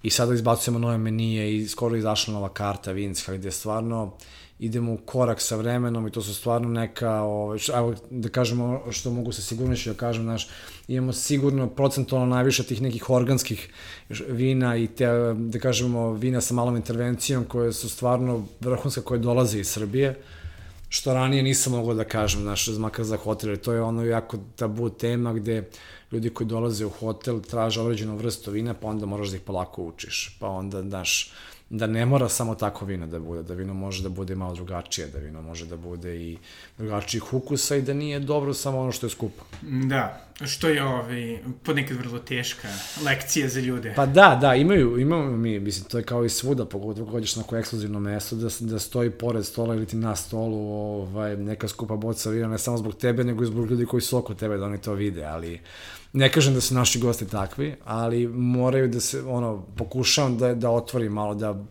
[0.03, 4.13] I sada izbacujemo nove menije i skoro izašla nova karta vinska gde je stvarno
[4.59, 9.11] idemo u korak sa vremenom i to su stvarno neka, ovaj, evo da kažemo što
[9.11, 10.49] mogu sa sigurnošću da kažem, znaš,
[10.89, 13.69] imamo sigurno procentualno najviše tih nekih organskih
[14.29, 19.61] vina i te, da kažemo, vina sa malom intervencijom koje su stvarno vrhunska koje dolaze
[19.61, 20.21] iz Srbije,
[20.89, 24.91] što ranije nisam mogao da kažem, znaš, makar za hotel, to je ono jako tabu
[24.91, 25.71] tema gde
[26.13, 29.83] ljudi koji dolaze u hotel traže određenu vrstu vina, pa onda moraš da ih polako
[29.83, 31.33] učiš, pa onda, znaš,
[31.77, 35.07] da ne mora samo tako vino da bude, da vino može da bude malo drugačije,
[35.07, 36.39] da vino može da bude i
[36.79, 39.45] drugačijih ukusa i da nije dobro samo ono što je skupo.
[39.63, 42.69] Da, Što je ovaj, ponekad vrlo teška
[43.05, 43.93] lekcija za ljude.
[43.97, 47.43] Pa da, da, imaju, imamo mi, mislim, to je kao i svuda, pogotovo kad na
[47.43, 51.97] neko ekskluzivno mesto, da, da stoji pored stola ili ti na stolu ovaj, neka skupa
[51.97, 54.65] boca vina, ne samo zbog tebe, nego i zbog ljudi koji su oko tebe da
[54.65, 55.61] oni to vide, ali
[56.15, 60.71] ne kažem da su naši gosti takvi, ali moraju da se, ono, pokušavam da, da
[60.71, 61.65] otvorim malo, da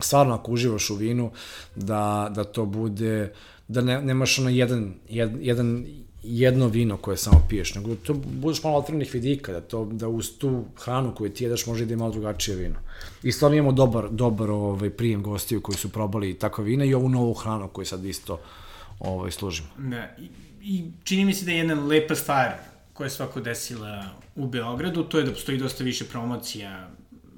[0.00, 1.30] stvarno ako uživaš u vinu,
[1.74, 3.32] da, da to bude,
[3.68, 5.86] da ne, nemaš ono jedan, jedan, jedan
[6.22, 10.38] jedno vino koje samo piješ, nego to budeš malo otvorenih vidika, da, to, da uz
[10.38, 12.78] tu hranu koju ti jedeš može da je malo drugačije vino.
[13.22, 17.08] I stvarno imamo dobar, dobar ovaj, prijem gostiju koji su probali takva vina i ovu
[17.08, 18.40] novu hranu koju sad isto
[19.00, 19.68] ovaj, služimo.
[19.78, 20.28] Da, i,
[20.62, 24.04] i čini mi se da je jedna lepa stvar koja je svako desila
[24.36, 26.88] u Beogradu, to je da postoji dosta više promocija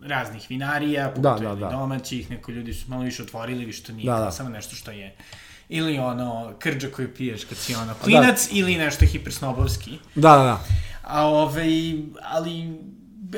[0.03, 1.69] raznih vinarija, da, da, da.
[1.69, 4.31] domaćih, neko ljudi su malo više otvorili, što nije da, da.
[4.31, 5.17] samo nešto što je
[5.69, 7.95] ili ono krđa koju piješ kad si ono da.
[7.95, 8.59] klinac da.
[8.59, 9.99] ili nešto hipersnobovski.
[10.15, 10.65] Da, da, da.
[11.03, 11.69] A ovaj,
[12.23, 12.79] ali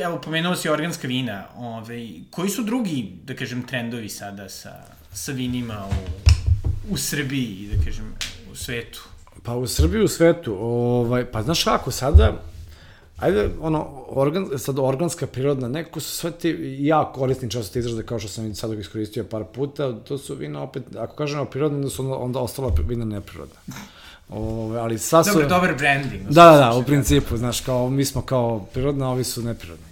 [0.03, 4.73] evo, pomenuo si organska vina, ovaj, koji su drugi, da kažem, trendovi sada sa,
[5.13, 8.15] sa vinima u, u Srbiji, da kažem,
[8.53, 9.10] u svetu?
[9.43, 12.43] Pa u Srbiji, u svetu, ovaj, pa znaš kako, sada,
[13.17, 18.03] ajde, ono, organ, sad organska prirodna, neko su sve ti, ja koristim često te izraze
[18.03, 21.91] kao što sam sad iskoristio par puta, to su vina opet, ako kažemo prirodne, onda
[21.91, 23.55] su onda, onda ostala vina neprirodna.
[24.29, 25.33] Ove, ali sad su...
[25.33, 26.23] Dobar, dobar branding.
[26.29, 29.85] Da, da, da, u principu, znaš, kao, mi smo kao prirodna, a ovi su neprirodni.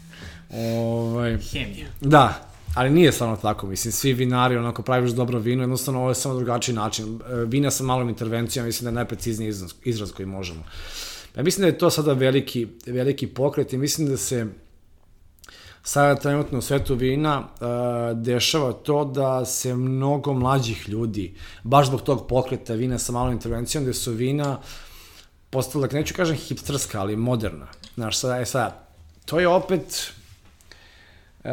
[0.55, 1.87] Ove, Hemija.
[2.01, 2.48] Da,
[2.79, 6.35] ali nije stvarno tako, mislim, svi vinari, onako praviš dobro vino, jednostavno ovo je samo
[6.35, 7.21] drugačiji način.
[7.31, 10.65] E, vina sa malom intervencijom, mislim da je najprecizniji izraz, izraz koji možemo.
[11.37, 14.47] Ja mislim da je to sada veliki, veliki pokret i mislim da se
[15.83, 17.69] sada trenutno u svetu vina uh,
[18.19, 23.85] dešava to da se mnogo mlađih ljudi, baš zbog tog pokreta vina sa malom intervencijom,
[23.85, 24.61] gde su vina
[25.51, 27.67] postala, dakle, neću kažem hipsterska, ali moderna.
[27.95, 28.89] Znaš, sada, je sada,
[29.25, 30.13] to je opet,
[31.45, 31.51] uh,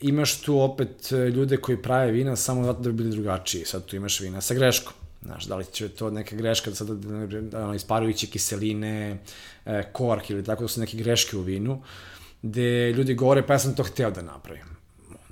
[0.00, 3.64] imaš tu opet ljude koji prave vina samo zato da bi bili drugačiji.
[3.64, 4.92] Sad tu imaš vina sa greškom.
[5.22, 9.18] Znaš, da li će to neka greška, sada da, da, isparujuće kiseline,
[9.66, 11.82] e, kork ili tako da su neke greške u vinu,
[12.42, 14.66] gde ljudi govore pa ja sam to hteo da napravim.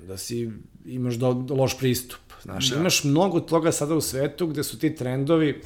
[0.07, 0.51] Da si
[0.85, 2.19] imaš do loš pristup.
[2.43, 2.79] Znaš, da.
[2.79, 5.61] imaš mnogo toga sada u svetu gde su ti trendovi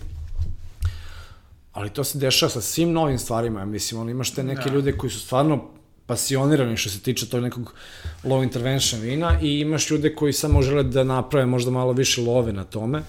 [1.80, 4.76] ali to se dešava sa svim novim stvarima, mislim, ono, imaš te neke da.
[4.76, 5.70] ljude koji su stvarno
[6.10, 7.74] pasionirani što se tiče tog nekog
[8.24, 12.54] low intervention vina i imaš ljude koji samo žele da naprave možda malo više love
[12.54, 13.04] na tome.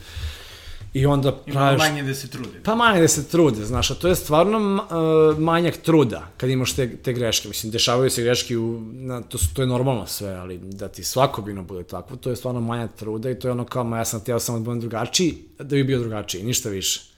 [0.95, 1.83] I onda praviš...
[1.83, 2.61] Ima manje da se trude.
[2.65, 6.73] Pa manje da se trude, znaš, a to je stvarno uh, manjak truda kad imaš
[6.73, 7.49] te, te greške.
[7.49, 11.05] Mislim, dešavaju se greške, u, na, to, su, to je normalno sve, ali da ti
[11.05, 13.99] svako vino bude takvo, to je stvarno manjak truda i to je ono kao, ma
[13.99, 17.10] ja sam htio samo da budem drugačiji, da bi bio drugačiji, ništa više.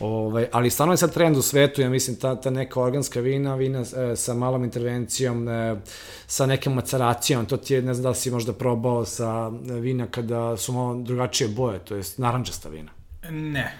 [0.00, 3.54] Ovaj, ali stvarno je sad trend u svetu, ja mislim, ta, ta neka organska vina,
[3.54, 5.76] vina e, sa malom intervencijom, e,
[6.26, 9.48] sa nekim maceracijom, to ti je, ne znam da si možda probao sa
[9.80, 12.90] vina kada su malo drugačije boje, to je naranđasta vina.
[13.30, 13.78] Ne.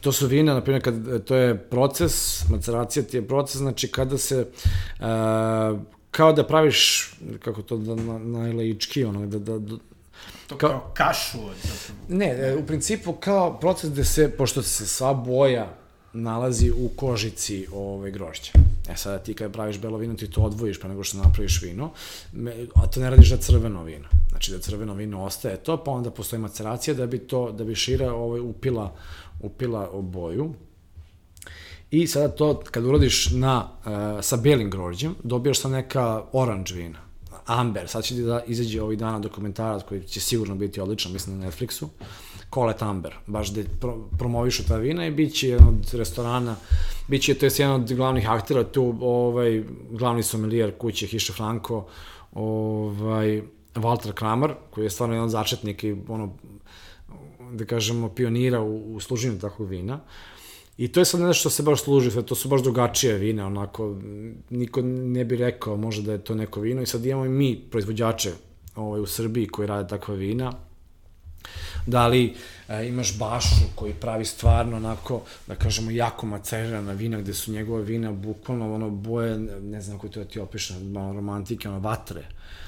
[0.00, 4.18] To su vina, na primjer, kad, to je proces, maceracija ti je proces, znači kada
[4.18, 5.04] se, e,
[6.10, 7.10] kao da praviš,
[7.40, 9.76] kako to da na, najlaički, ono, da, da,
[10.46, 11.38] To kao, kao kašu?
[12.08, 15.76] Ne, e, u principu kao proces gde se, pošto se sva boja
[16.12, 18.52] nalazi u kožici ove grožđa.
[18.88, 21.90] E sada ti kad praviš belo vino, ti to odvojiš pa nego što napraviš vino,
[22.74, 24.08] a to ne radiš da crveno vino.
[24.30, 27.74] Znači da crveno vino ostaje to, pa onda postoji maceracija da bi to, da bi
[27.74, 28.94] šira ovaj, upila,
[29.40, 30.54] upila boju.
[31.90, 36.98] I sada to, kad uradiš na, uh, sa belim grožđem, dobijaš sa neka oranž vina.
[37.46, 41.46] Amber, sad će da izađe ovih dana dokumentarac koji će sigurno biti odličan, mislim na
[41.46, 41.86] Netflixu,
[42.54, 46.56] Colet Amber, baš da pro, promovišu ta vina i bit će jedan od restorana,
[47.08, 51.86] bit će, to je jedan od glavnih aktera, tu ovaj, glavni somelijer kuće Hiše Franco,
[52.32, 53.42] ovaj,
[53.74, 56.32] Walter Kramer, koji je stvarno jedan začetnik i ono,
[57.52, 59.94] da kažemo, pionira u, u služenju takvog vina.
[59.94, 60.00] Uh,
[60.76, 63.44] I to je sad nešto što se baš služi, sve to su baš drugačije vine,
[63.44, 63.96] onako,
[64.50, 67.60] niko ne bi rekao možda da je to neko vino i sad imamo i mi
[67.70, 68.32] proizvođače
[68.76, 70.52] ovaj, u Srbiji koji rade takva vina,
[71.86, 72.34] da li
[72.68, 77.82] e, imaš Bašu koji pravi stvarno onako, da kažemo, jako macerirana vina, gde su njegove
[77.82, 82.24] vina bukvalno ono boje, ne znam kako to da ti opišem, romantike, ono vatre.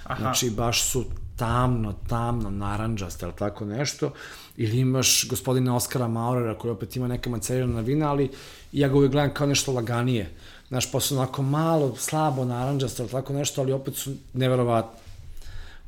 [0.06, 0.20] Aha.
[0.20, 1.04] Znači, baš su
[1.36, 4.12] tamno, tamno, naranđaste, ali tako nešto.
[4.56, 8.30] Ili imaš gospodina Oskara Maurera koji opet ima neka macerirana vina, ali
[8.72, 10.30] ja ga uvijek gledam kao nešto laganije.
[10.68, 14.98] Znaš, pa su onako malo, slabo naranđaste, ali tako nešto, ali opet su neverovatno.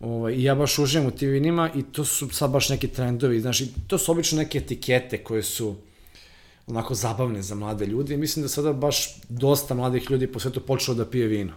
[0.00, 3.40] Ovaj, I ja baš uživam u tim vinima i to su sad baš neki trendovi,
[3.40, 5.76] znaš, to su obično neke etikete koje su
[6.66, 10.94] onako zabavne za mlade ljude mislim da sada baš dosta mladih ljudi po svetu počelo
[10.94, 11.52] da pije vino.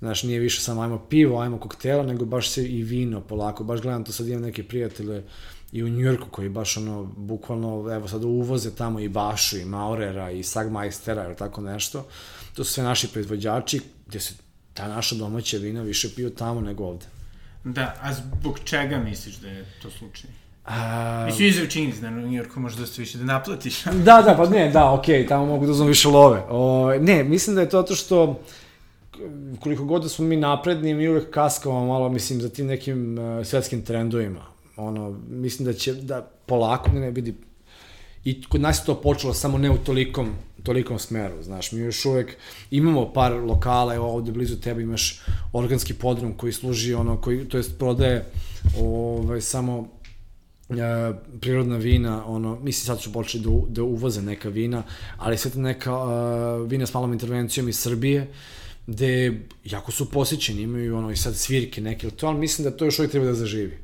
[0.00, 3.64] Znaš, nije više samo ajmo pivo, ajmo koktela, nego baš se i vino polako.
[3.64, 5.24] Baš gledam to sad imam neke prijatelje
[5.72, 10.30] i u Njujorku koji baš ono, bukvalno, evo sad uvoze tamo i Bašu i Maurera
[10.30, 12.06] i Sagmeistera ili tako nešto.
[12.54, 14.34] To su sve naši proizvođači gde se
[14.74, 17.06] ta naša domaća vina više piju tamo nego ovde.
[17.64, 20.30] Da, a zbog čega misliš da je to slučaj?
[20.64, 23.84] A, Mislim, izav činjenic, na New Yorku možda se više da naplatiš.
[23.84, 26.42] da, da, pa ne, da, okej, okay, tamo mogu da uzmem više love.
[26.48, 28.40] O, ne, mislim da je to to što
[29.60, 33.46] koliko god da smo mi napredni, mi uvek kaskamo malo, mislim, za tim nekim uh,
[33.46, 34.46] svetskim trendovima.
[34.76, 37.34] Ono, mislim da će, da polako, ne, ne vidi,
[38.24, 40.30] i kod nas je to počelo samo ne u tolikom,
[40.62, 42.36] tolikom smeru, znaš, mi još uvek
[42.70, 47.56] imamo par lokala, evo ovde blizu tebe imaš organski podrum koji služi ono, koji, to
[47.56, 48.24] jest prodaje
[48.80, 49.88] ovaj, samo
[50.70, 50.74] e,
[51.40, 54.82] prirodna vina, ono, mislim sad su počeli da, da uvoze neka vina,
[55.16, 58.26] ali sve to neka uh, vina s malom intervencijom iz Srbije,
[58.90, 62.84] gde jako su posjećeni, imaju ono i sad svirke neke, to, ali mislim da to
[62.84, 63.78] još uvijek treba da zaživi.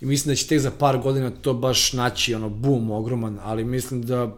[0.00, 3.64] I mislim da će tek za par godina to baš naći ono boom ogroman, ali
[3.64, 4.36] mislim da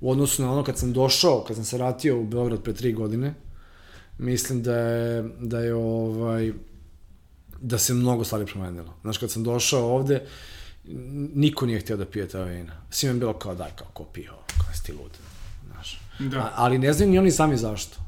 [0.00, 2.92] u odnosu na ono kad sam došao, kad sam se vratio u Beograd pre tri
[2.92, 3.34] godine,
[4.18, 6.52] mislim da je, da je ovaj,
[7.60, 8.94] da se mnogo stvari promenilo.
[9.02, 10.26] Znaš, kad sam došao ovde,
[11.34, 12.72] niko nije htio da pije ta vina.
[12.90, 15.12] Svima je bilo kao, daj, kao, ko pije ovo, kao ti lud.
[15.66, 16.00] Znaš.
[16.18, 16.38] Da.
[16.38, 18.07] A, ali ne znaju ni oni sami zašto.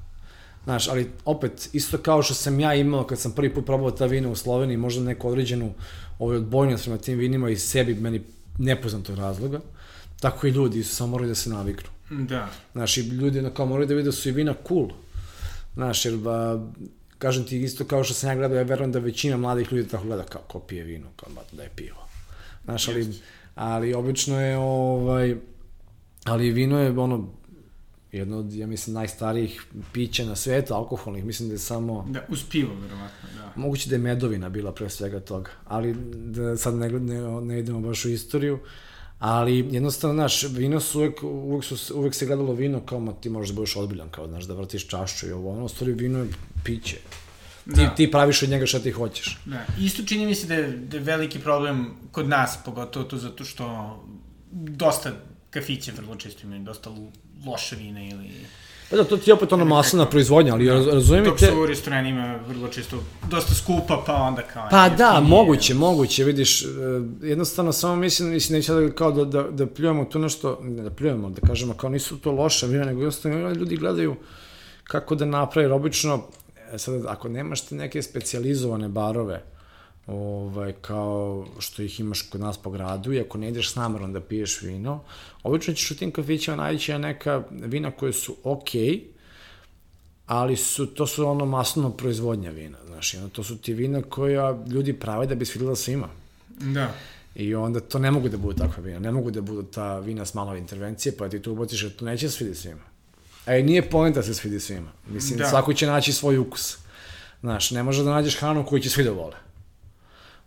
[0.71, 4.07] Znaš, ali opet, isto kao što sam ja imao kad sam prvi put probao ta
[4.07, 5.73] vina u Sloveniji, možda neku određenu
[6.19, 8.23] ovaj, odbojnost prema tim vinima i sebi meni
[8.59, 9.61] nepoznatog razloga,
[10.21, 11.89] tako i ljudi su samo morali da se naviknu.
[12.11, 12.49] Da.
[12.73, 14.89] Znaš, i ljudi na kao moraju da vide da su i vina cool.
[15.75, 16.69] Znaš, jer ba,
[17.19, 20.05] kažem ti isto kao što sam ja gledao, ja verujem da većina mladih ljudi tako
[20.05, 22.09] gleda kao ko pije vino, kao ba, da je pivo.
[22.65, 23.15] Znaš, ali,
[23.55, 25.37] ali obično je ovaj,
[26.25, 27.29] ali vino je ono,
[28.13, 32.07] jedno od, ja mislim, najstarijih pića na svetu, alkoholnih, mislim da je samo...
[32.09, 33.53] Da, uz pivo, verovatno, da.
[33.57, 37.81] Moguće da je medovina bila pre svega toga, ali da sad ne, ne, ne idemo
[37.81, 38.59] baš u istoriju,
[39.19, 43.29] ali jednostavno, znaš, vino su uvek, uvek, su, uvek se gledalo vino kao, ma ti
[43.29, 46.29] možeš da budeš odbiljan, kao, znaš, da vrtiš čašu i ovo, ono, stvari vino je
[46.65, 46.97] piće.
[47.65, 47.95] Ti, Da.
[47.95, 49.39] ti praviš od njega šta ti hoćeš.
[49.45, 53.17] Da, isto čini mi se da je, da je veliki problem kod nas, pogotovo to
[53.17, 53.97] zato što
[54.53, 55.13] dosta
[55.51, 57.11] kafiće vrlo često imaju dosta lo-
[57.47, 58.31] loše vine ili...
[58.91, 61.47] Pa da, to ti je opet ona masna proizvodnja, ali raz, razumijem Dok te...
[61.47, 64.69] su u restoranima vrlo često dosta skupa, pa onda kao...
[64.71, 65.29] Pa da, jeftinije.
[65.31, 66.67] moguće, moguće, vidiš, e,
[67.23, 70.91] jednostavno samo mislim, mislim, neće da kao da, da, da pljujemo tu nešto, ne da
[70.91, 74.17] pljujemo, da kažemo kao nisu to loše vina, nego jednostavno ljudi gledaju
[74.85, 76.23] kako da napravi, jer obično,
[76.73, 79.43] e, sad, ako nemaš ti neke specijalizovane barove,
[80.07, 84.13] ovaj, kao što ih imaš kod nas po gradu i ako ne ideš s namerom
[84.13, 85.01] da piješ vino,
[85.43, 89.01] obično ćeš u tim kafićima naći na neka vina koje su okej, okay,
[90.27, 94.65] ali su, to su ono masno proizvodnja vina, znaš, onda to su ti vina koja
[94.69, 96.09] ljudi prave da bi svidjela svima.
[96.49, 96.95] Da.
[97.35, 100.25] I onda to ne mogu da budu takva vina, ne mogu da budu ta vina
[100.25, 102.83] s malo intervencije, pa ti tu ubaciš, jer to neće da svidi svima.
[103.47, 104.93] A i nije poenta da se svidi svima.
[105.09, 105.45] Mislim, Da.
[105.45, 105.51] da.
[105.51, 106.79] svako će naći svoj ukus.
[107.41, 109.37] Znaš, ne može da nađeš hranu koju će svi da vole.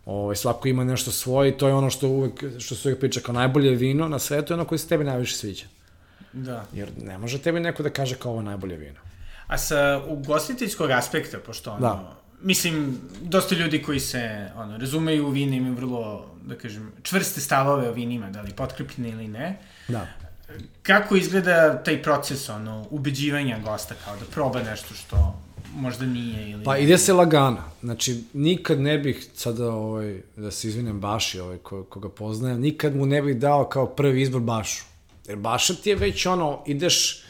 [0.06, 3.20] Ovaj, svako ima nešto svoje i to je ono što uvek, što se uvek priča
[3.20, 5.64] kao najbolje vino na svetu je ono koje se tebi najviše sviđa.
[6.32, 6.64] Da.
[6.72, 9.00] Jer ne može tebi neko da kaže kao ovo je najbolje vino.
[9.46, 12.16] A sa ugostiteljskog aspekta, pošto ono, Da.
[12.42, 17.88] mislim, dosta ljudi koji se ono, razumeju u vine imaju vrlo, da kažem, čvrste stavove
[17.88, 19.58] o vinima, da li potkrepljene ili ne.
[19.88, 20.06] Da.
[20.82, 25.43] Kako izgleda taj proces ono, ubeđivanja gosta kao da proba nešto što
[25.74, 26.64] možda nije ili...
[26.64, 27.62] Pa ide se lagano.
[27.82, 32.96] Znači, nikad ne bih sada, ovaj, da se izvinem Baši, ovaj, ko, koga poznajem, nikad
[32.96, 34.84] mu ne bih dao kao prvi izbor Bašu.
[35.28, 37.24] Jer Baša ti je već ono, ideš,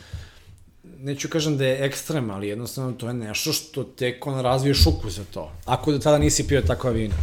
[0.98, 5.12] neću kažem da je ekstrem, ali jednostavno to je nešto što tek on razviješ ukus
[5.12, 5.52] za to.
[5.64, 7.14] Ako do tada nisi pio takva vina.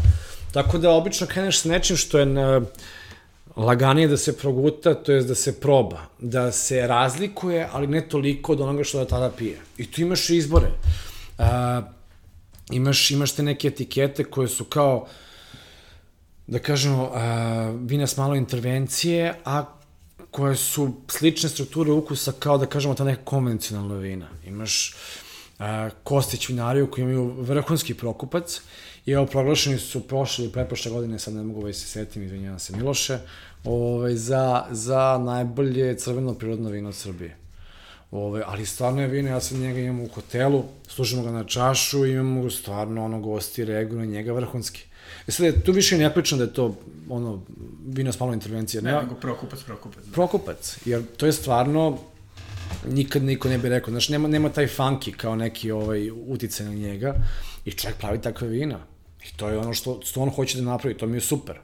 [0.54, 2.62] Tako da obično kreneš s nečim što je na,
[3.56, 8.52] laganije da se proguta, to jest da se proba, da se razlikuje, ali ne toliko
[8.52, 9.58] od onoga što da tada pije.
[9.78, 10.72] I tu imaš izbore.
[11.42, 11.82] A,
[12.72, 15.08] imaš, imaš te neke etikete koje su kao,
[16.48, 17.12] da kažemo,
[17.80, 19.66] vina s malo intervencije, a
[20.32, 24.28] koje su slične strukture ukusa kao da kažemo ta neka konvencionalna vina.
[24.46, 24.96] Imaš
[25.60, 28.62] a, Kostić vinariju koji imaju vrhunski prokupac
[29.06, 30.52] i evo proglašeni su prošle i
[30.90, 33.20] godine, sad ne mogu ovaj se setim, izvinjavam se Miloše,
[33.64, 37.41] ovaj, za, za najbolje crveno prirodno vino Srbije.
[38.12, 42.06] Ove, ali stvarno je vino, ja sad njega imam u hotelu, služimo ga na čašu
[42.06, 44.84] imamo stvarno ono gosti reaguju na njega vrhunski.
[45.28, 46.76] E sad, tu više ne pričam da je to
[47.10, 47.42] ono,
[47.88, 48.82] vino s malo intervencije.
[48.82, 50.04] Ne, nego prokupac, prokupac.
[50.14, 51.98] Prokupac, jer to je stvarno
[52.88, 56.74] nikad niko ne bi rekao, znaš, nema, nema taj funky kao neki ovaj, utice na
[56.74, 57.16] njega
[57.66, 58.80] i čovjek pravi takve vina.
[59.28, 61.60] I to je ono što, što on hoće da napravi, to mi je super.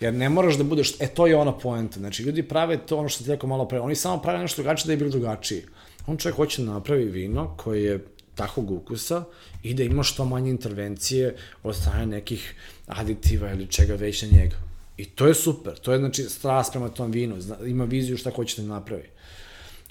[0.00, 3.08] Jer ne moraš da budeš, e to je ona poenta, znači ljudi prave to ono
[3.08, 5.62] što ti rekao malo pre, oni samo prave nešto drugačije da je bilo drugačiji.
[6.08, 8.04] On čovjek hoće da napravi vino koje je
[8.34, 9.24] takvog ukusa
[9.62, 12.54] i da ima što manje intervencije od strane nekih
[12.86, 14.56] aditiva ili čega već na njega.
[14.96, 18.30] I to je super, to je znači strast prema tom vinu, zna, ima viziju šta
[18.30, 19.08] hoće da napravi.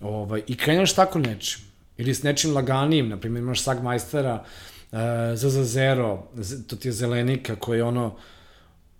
[0.01, 1.61] Ovaj, I kreneš tako nečim.
[1.97, 4.43] Ili s nečim laganijim, na primjer imaš Sagmajstera,
[4.91, 4.97] uh,
[5.35, 6.23] ZZ Zero,
[6.67, 8.15] to ti je zelenika koji je ono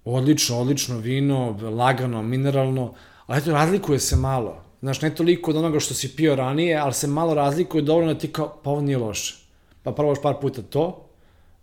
[0.05, 2.93] odlično, odlično vino, lagano, mineralno,
[3.28, 4.66] ali eto razlikuje se malo.
[4.82, 8.20] Znaš, ne toliko od onoga što si pio ranije, ali se malo razlikuje dovoljno da
[8.20, 9.36] ti kao, pa ovo nije loše.
[9.84, 11.10] Pa prvo par puta to,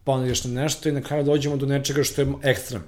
[0.04, 2.82] pa onda ideš na nešto i na kraju dođemo do nečega što je ekstrem.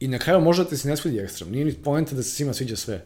[0.00, 2.52] I na kraju možda ti se ne svidi ekstrem, nije ni pojenta da se svima
[2.52, 3.04] sviđa sve.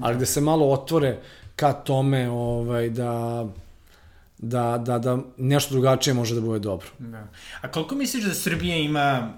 [0.00, 1.18] Ali da se malo otvore
[1.56, 3.46] ka tome ovaj, da,
[4.38, 6.86] da, da, da nešto drugačije može da bude dobro.
[6.98, 7.28] Da.
[7.60, 9.32] A koliko misliš da Srbija ima,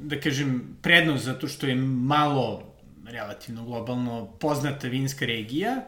[0.00, 2.73] da kažem, prednost zato što je malo
[3.08, 5.80] relativno globalno poznata vinska regija,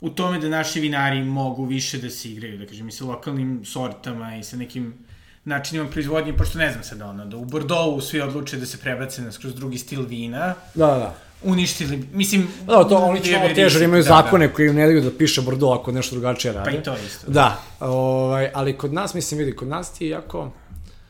[0.00, 3.64] u tome da naši vinari mogu više da se igraju, da kažem, i sa lokalnim
[3.64, 4.94] sortama i sa nekim
[5.44, 9.22] načinima proizvodnje, pošto ne znam sad ono, da u Bordeauxu svi odluče da se prebace
[9.22, 10.54] na skroz drugi stil vina.
[10.74, 11.14] Da, da.
[11.42, 12.48] Uništili, mislim...
[12.66, 14.54] Da, to oni će malo teže, imaju da, zakone da.
[14.54, 16.70] koji im ne daju da piše Bordeaux ako nešto drugačije rade.
[16.70, 17.30] Pa i to isto.
[17.30, 20.52] Da, ovaj, ali kod nas, mislim, vidi, kod nas ti je jako...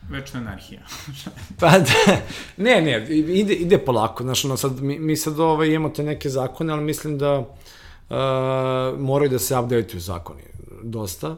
[0.09, 0.81] Večna anarhija.
[1.59, 2.17] pa da,
[2.57, 6.29] ne, ne, ide, ide polako, znaš, ono, sad, mi, mi sad ovaj, imamo te neke
[6.29, 7.47] zakone, ali mislim da uh,
[8.99, 10.41] moraju da se update-uju zakoni,
[10.83, 11.35] dosta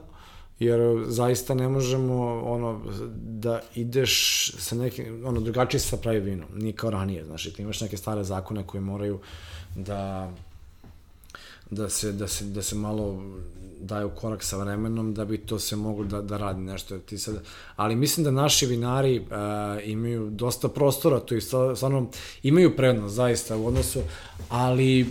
[0.59, 2.81] jer zaista ne možemo ono
[3.21, 7.81] da ideš sa nekim ono drugačije se pravi vino nije kao ranije znači ti imaš
[7.81, 9.19] neke stare zakone koje moraju
[9.75, 10.31] da
[11.71, 13.23] da se da se da se malo
[13.79, 17.43] daju korak sa vremenom da bi to se moglo da da radi nešto ti sad
[17.75, 19.27] ali mislim da naši vinari uh,
[19.83, 22.09] imaju dosta prostora to je stvarno
[22.43, 24.01] imaju prednost zaista u odnosu
[24.49, 25.05] ali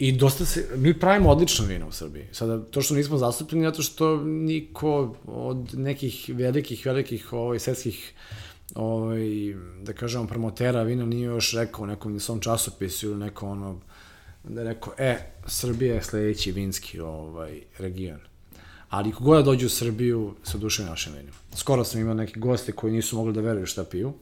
[0.00, 2.24] I dosta se, mi pravimo odlično vino u Srbiji.
[2.32, 8.12] Sada, to što nismo zastupljeni, zato što niko od nekih velikih, velikih ovaj, svetskih
[8.74, 9.28] ovaj,
[9.82, 13.80] da kažemo, promotera vina nije još rekao u nekom svom časopisu ili neko ono,
[14.44, 18.20] da je rekao, e, Srbija je sledeći vinski ovaj, region.
[18.88, 21.36] Ali kogod da dođe u Srbiju, se odušaju našim vinima.
[21.56, 24.12] Skoro sam imao neki gosti koji nisu mogli da veruju šta piju,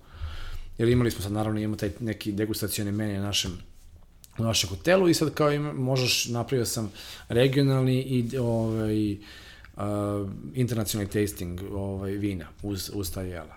[0.79, 3.59] jer imali smo sad, naravno, imamo taj neki degustacioni meni na našem
[4.39, 6.93] u našem hotelu i sad kao ima, možeš, napravio sam
[7.29, 13.55] regionalni i ovaj, uh, internacionalni tasting ovaj, vina uz, uz taj jela.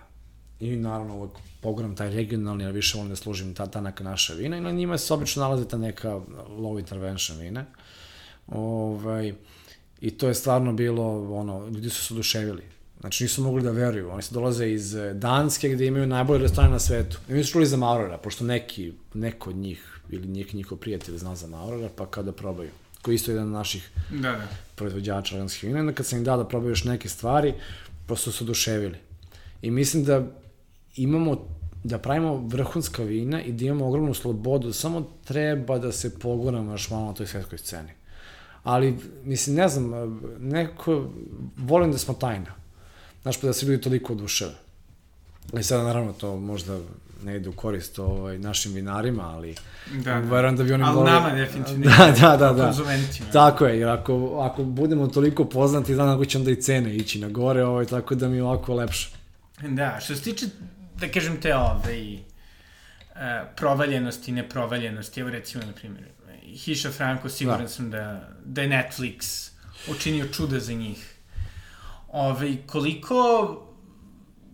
[0.62, 4.34] I naravno uvek pogoram taj regionalni, ali više volim da služim ta, ta neka naša
[4.34, 7.64] vina i na njima se obično nalaze ta neka low intervention vina.
[8.46, 9.34] Ovaj,
[10.00, 12.62] I to je stvarno bilo, ono, ljudi su se oduševili.
[13.00, 14.10] Znači nisu mogli da veruju.
[14.10, 17.18] Oni se dolaze iz Danske gde imaju najbolje restorane na svetu.
[17.28, 21.18] I mi su čuli za Maurora, pošto neki, neko od njih ili njih njihov prijatelj
[21.18, 22.70] zna za Maurora, pa kada probaju
[23.02, 24.48] koji isto jedan od naših da, da.
[24.74, 27.54] proizvođača organskih vina, onda kad sam im dao da probaju još neke stvari,
[28.06, 28.98] prosto su oduševili.
[29.62, 30.26] I mislim da
[30.96, 31.46] imamo,
[31.84, 36.90] da pravimo vrhunska vina i da imamo ogromnu slobodu, samo treba da se poguramo još
[36.90, 37.92] malo na toj svetskoj sceni.
[38.64, 41.10] Ali, mislim, ne znam, neko,
[41.56, 42.54] volim da smo tajna.
[43.22, 44.54] Znaš, pa da se ljudi toliko oduševe.
[45.58, 46.80] I sada, naravno, to možda
[47.24, 49.54] ne ide u korist ovaj, našim vinarima, ali
[50.04, 50.18] da, da.
[50.18, 51.10] verujem da bi oni ali mogli...
[51.10, 51.90] nama definitivno.
[51.98, 52.52] Da, da, da.
[52.52, 52.64] da.
[52.64, 53.30] Konzumentima.
[53.32, 57.18] Tako je, jer ako, ako budemo toliko poznati, znam kako će onda i cene ići
[57.18, 59.10] na gore, ovaj, tako da mi je ovako lepše.
[59.68, 60.46] Da, što se tiče,
[61.02, 62.20] da kažem te ovaj, uh,
[63.56, 66.04] provaljenosti i neprovaljenosti, evo recimo, na primjer,
[66.42, 67.68] Hiša Franko, siguran da.
[67.68, 69.50] sam da, da je Netflix
[69.88, 71.14] učinio čuda za njih.
[72.08, 73.18] Ove, ovaj, koliko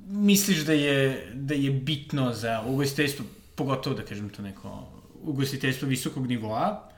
[0.06, 3.24] misliš da je, da je bitno za ugostiteljstvo,
[3.54, 4.92] pogotovo da kažem to neko
[5.22, 6.90] ugostiteljstvo visokog nivoa,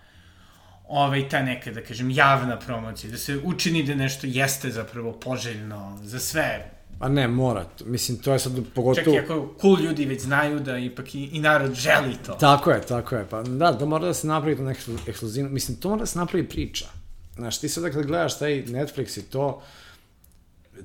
[0.88, 5.98] ovaj, ta neka, da kažem, javna promocija, da se učini da nešto jeste zapravo poželjno
[6.02, 6.79] za sve.
[7.00, 7.66] Pa ne, mora.
[7.84, 9.04] Mislim, to je sad pogotovo...
[9.04, 12.32] Čak i ako cool ljudi već znaju da ipak i, i narod želi to.
[12.32, 13.26] Tako je, tako je.
[13.30, 15.50] Pa da, da mora da se napravi to neka ekskluzivno.
[15.50, 16.86] Mislim, to mora da se napravi priča.
[17.34, 19.62] Znaš, ti sad kada gledaš taj Netflix i to,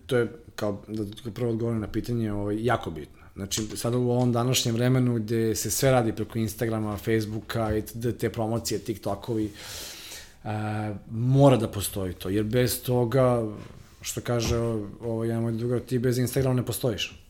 [0.05, 3.21] to je kao da prvo odgovorim na pitanje, ovaj, jako bitno.
[3.35, 7.81] Znači, sada u ovom današnjem vremenu gde se sve radi preko Instagrama, Facebooka i
[8.19, 9.51] te promocije, TikTokovi,
[10.43, 10.49] uh,
[11.11, 13.47] mora da postoji to, jer bez toga,
[14.05, 17.23] što kaže ovaj, jedan moj drugar, ti bez Instagrama ne postojiš.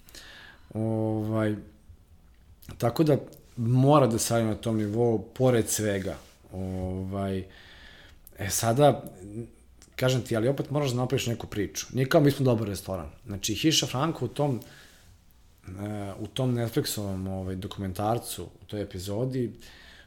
[0.74, 1.56] Ovaj,
[2.78, 3.18] Tako da
[3.58, 6.18] mora da se na tom nivou, pored svega.
[6.52, 7.44] Ovaj,
[8.38, 9.04] e sada,
[9.96, 11.88] kažem ti, ali opet moraš da napraviš neku priču.
[11.94, 13.10] Nije kao mi smo dobar restoran.
[13.26, 14.60] Znači, Hiša Franko u tom
[15.68, 19.52] e, u tom Netflixovom ovaj, dokumentarcu, u toj epizodi,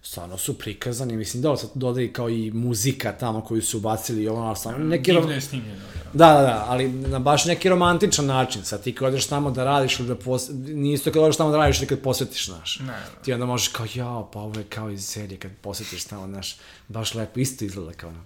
[0.03, 4.29] stvarno su prikazani, mislim da sad dodaje kao i muzika tamo koju su ubacili i
[4.29, 5.13] ono, stvarno neki...
[5.13, 5.81] Divno je snimljeno.
[6.13, 6.27] Da.
[6.27, 8.65] da, da, da, ali na baš neki romantičan način.
[8.65, 10.51] Sad ti kad odeš tamo da radiš ili da pos...
[10.53, 12.79] nije isto kad odeš tamo da radiš ili kad posvetiš, znaš.
[12.79, 13.23] Ne, ne.
[13.25, 16.57] Ti onda možeš kao, jao, pa ovo je kao iz serije kad posvetiš tamo, znaš,
[16.89, 18.21] baš lepo, isto izgleda kao ono.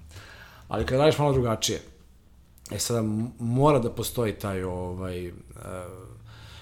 [0.69, 1.83] Ali kad radiš malo drugačije,
[2.71, 3.03] e sada
[3.39, 5.35] mora da postoji taj, ovaj, uh,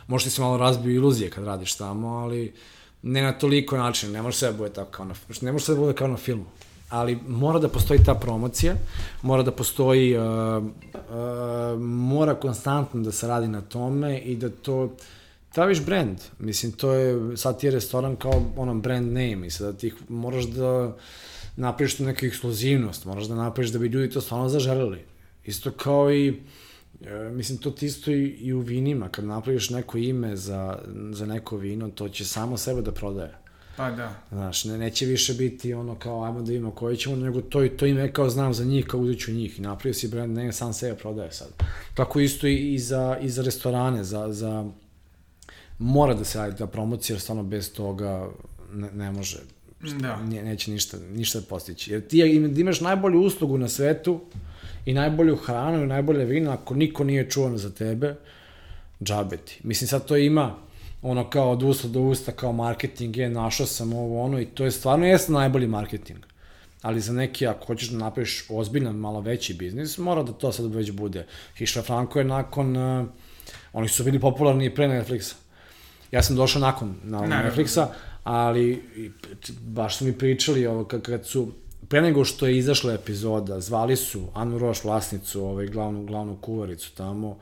[0.07, 2.55] možda ti se malo razbiju iluzije kad radiš tamo, ali
[3.03, 5.75] ne na toliko način, ne može sve da bude tako kao na, ne može sve
[5.75, 6.45] da bude kao na filmu.
[6.89, 8.75] Ali mora da postoji ta promocija,
[9.23, 14.97] mora da postoji, uh, uh, mora konstantno da se radi na tome i da to,
[15.55, 16.19] praviš brand.
[16.39, 20.45] Mislim, to je, sad ti je restoran kao ono brand name i sada ti moraš
[20.45, 20.97] da
[21.57, 25.05] napraviš tu neku ekskluzivnost, moraš da napraviš da bi ljudi to stvarno zaželeli.
[25.45, 26.41] Isto kao i,
[27.07, 30.79] e, mislim, to ti isto i, i u vinima, kad napraviš neko ime za,
[31.13, 33.35] za neko vino, to će samo sebe da prodaje.
[33.77, 34.15] Pa da.
[34.31, 37.87] Znaš, ne, neće više biti ono kao, ajmo da imamo koji ćemo, nego to, to
[37.87, 39.59] ime kao znam za njih, kao uđeću njih.
[39.59, 41.49] I napravio si brand, ne, sam sebe prodaje sad.
[41.95, 44.71] Tako isto i, i, za, i za restorane, za, za,
[45.79, 48.29] mora da se radi ta promocija, jer stvarno bez toga
[48.73, 49.39] ne, ne može
[50.01, 50.17] da.
[50.17, 51.93] Ne, neće ništa, ništa postići.
[51.93, 52.19] Jer ti
[52.57, 54.21] imaš najbolju uslugu na svetu
[54.85, 58.15] i najbolju hranu i najbolje vino, ako niko nije čuvan za tebe,
[59.03, 59.61] džabe ti.
[59.63, 60.55] Mislim, sad to ima
[61.03, 64.65] ono kao od usta do usta, kao marketing je, našao sam ovo ono i to
[64.65, 66.19] je stvarno jeste najbolji marketing.
[66.83, 70.75] Ali za neki, ako hoćeš da napraviš ozbiljan, malo veći biznis, mora da to sad
[70.75, 71.27] već bude.
[71.57, 73.07] Hiša Franko je nakon, uh,
[73.73, 75.35] oni su bili popularni i pre Netflixa.
[76.13, 77.87] Ja sam došao nakon na Netflixa,
[78.25, 78.83] ali
[79.61, 81.53] baš su mi pričali ovo, kad su
[81.91, 86.93] pre nego što je izašla epizoda, zvali su Anu Roš, vlasnicu, ovaj, glavnu, glavnu kuvaricu
[86.95, 87.39] tamo,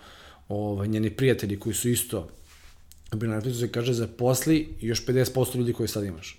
[0.48, 2.28] ovaj, njeni prijatelji koji su isto
[3.16, 6.38] bili na se kaže za posli i još 50% ljudi koji sad imaš.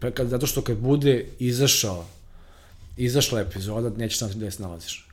[0.00, 2.06] Pa kad, zato što kad bude izašao,
[2.96, 5.08] izašla epizoda, nećeš znati gde se nalaziš.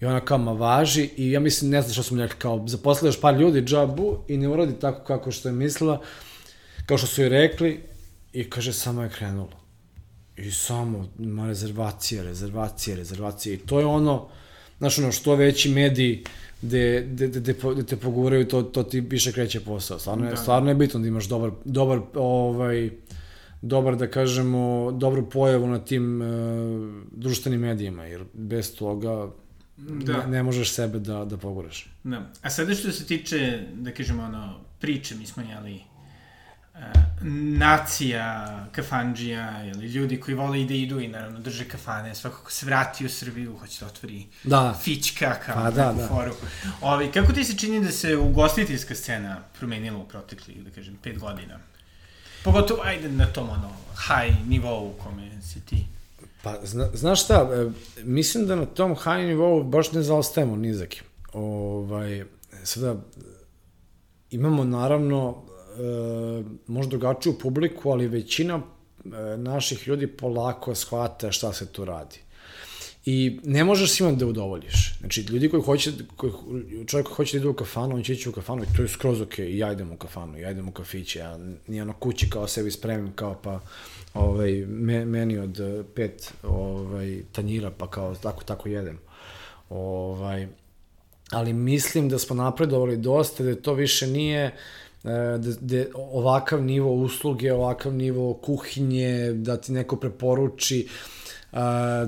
[0.00, 2.64] I ona kao, ma važi, i ja mislim, ne znam što su mi rekli, kao,
[2.66, 6.00] zaposlili par ljudi, džabu, i ne uradi tako kako što je mislila,
[6.86, 7.80] kao što su joj rekli,
[8.32, 9.59] i kaže, samo je krenulo.
[10.40, 13.54] I samo, ma rezervacije, rezervacije, rezervacije.
[13.54, 14.28] I to je ono,
[14.78, 16.24] znaš ono, što veći mediji
[16.62, 19.98] gde, gde, gde, gde te poguraju, to, to ti više kreće posao.
[19.98, 20.36] Stvarno je, da.
[20.36, 22.90] stvarno je bitno da imaš dobar, dobar, ovaj,
[23.62, 26.28] dobar, da kažemo, dobru pojavu na tim uh,
[27.12, 29.30] društvenim medijima, jer bez toga
[29.76, 30.16] da.
[30.16, 31.88] ne, ne možeš sebe da, da poguraš.
[32.04, 32.32] Da.
[32.42, 35.80] A sada što se tiče, da kažemo, ono, priče, mi smo jeli
[37.58, 42.50] nacija kafanđija ili ljudi koji vole i da idu i naravno drže kafane, svako ko
[42.50, 44.78] se vrati u Srbiju hoće da otvori da.
[44.82, 46.08] fićka kao pa, da, da.
[46.08, 46.32] foru.
[46.80, 51.18] Ovi, kako ti se čini da se ugostiteljska scena promenila u proteklih, da kažem, pet
[51.18, 51.58] godina?
[52.44, 53.70] Pogotovo, ajde, na tom ono,
[54.08, 55.86] high nivou u kome si ti.
[56.42, 57.70] Pa, zna, znaš šta, e,
[58.02, 61.02] mislim da na tom high nivou baš ne zaostajemo nizakim.
[61.32, 62.24] Ovaj,
[62.64, 62.96] sada,
[64.30, 65.49] imamo naravno
[66.66, 68.60] možda drugačiju publiku, ali većina
[69.04, 72.18] e, naših ljudi polako shvata šta se tu radi.
[73.04, 74.98] I ne možeš svima da udovoljiš.
[75.00, 76.32] Znači, ljudi koji hoće, koji,
[76.86, 78.88] čovjek koji hoće da ide u kafanu, on će ići u kafanu i to je
[78.88, 82.30] skroz ok, i ja idem u kafanu, ja idem u kafiće, ja nije ono kući
[82.30, 83.60] kao sebi spremim, kao pa
[84.14, 85.60] ovaj, me, meni od
[85.94, 88.98] pet ovaj, tanjira, pa kao tako, tako jedem.
[89.70, 90.48] Ovaj,
[91.30, 94.54] ali mislim da smo napredovali dosta, da to više nije
[95.02, 100.88] da, da ovakav nivo usluge, ovakav nivo kuhinje, da ti neko preporuči
[101.52, 101.58] uh,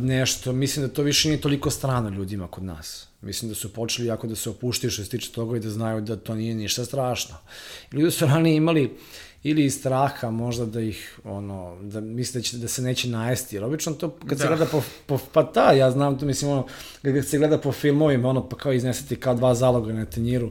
[0.00, 3.08] nešto, mislim da to više nije toliko strano ljudima kod nas.
[3.20, 6.00] Mislim da su počeli jako da se opuštaju što se tiče toga i da znaju
[6.00, 7.34] da to nije ništa strašno.
[7.92, 8.96] Ljudi su ranije imali
[9.42, 13.56] ili iz straha možda da ih, ono, da misle da, će, da se neće najesti,
[13.56, 14.42] jer obično to kad da.
[14.42, 16.66] se gleda po, po, pa da, ja znam to, mislim, ono,
[17.02, 20.50] kad se gleda po filmovima, ono, pa kao izneseti kao dva zaloga na tenjiru,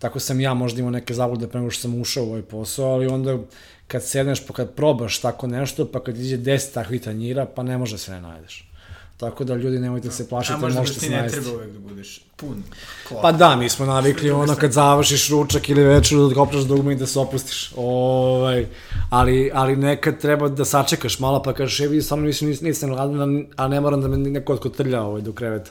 [0.00, 2.92] Tako sam ja možda imao neke zablude pre nego što sam ušao u ovaj posao,
[2.92, 3.38] ali onda
[3.86, 7.78] kad sedneš pa kad probaš tako nešto, pa kad iđe 10 takvih tanjira, pa ne
[7.78, 8.70] može se ne najdeš.
[9.16, 11.14] Tako da ljudi nemojte da se plašiti, možete se najesti.
[11.14, 12.62] A možda ti ne treba uvek da budeš pun
[13.08, 13.22] klop.
[13.22, 16.96] Pa da, mi smo navikli ono kad završiš ručak ili večer da kopraš dugme i
[16.96, 17.72] da se opustiš.
[17.76, 18.66] Ovaj,
[19.10, 23.46] ali, ali nekad treba da sačekaš malo pa kažeš, je vidi, stvarno nisam, nisam gladan,
[23.56, 25.70] a ne moram da me neko otkotrlja ovaj, do kreveta.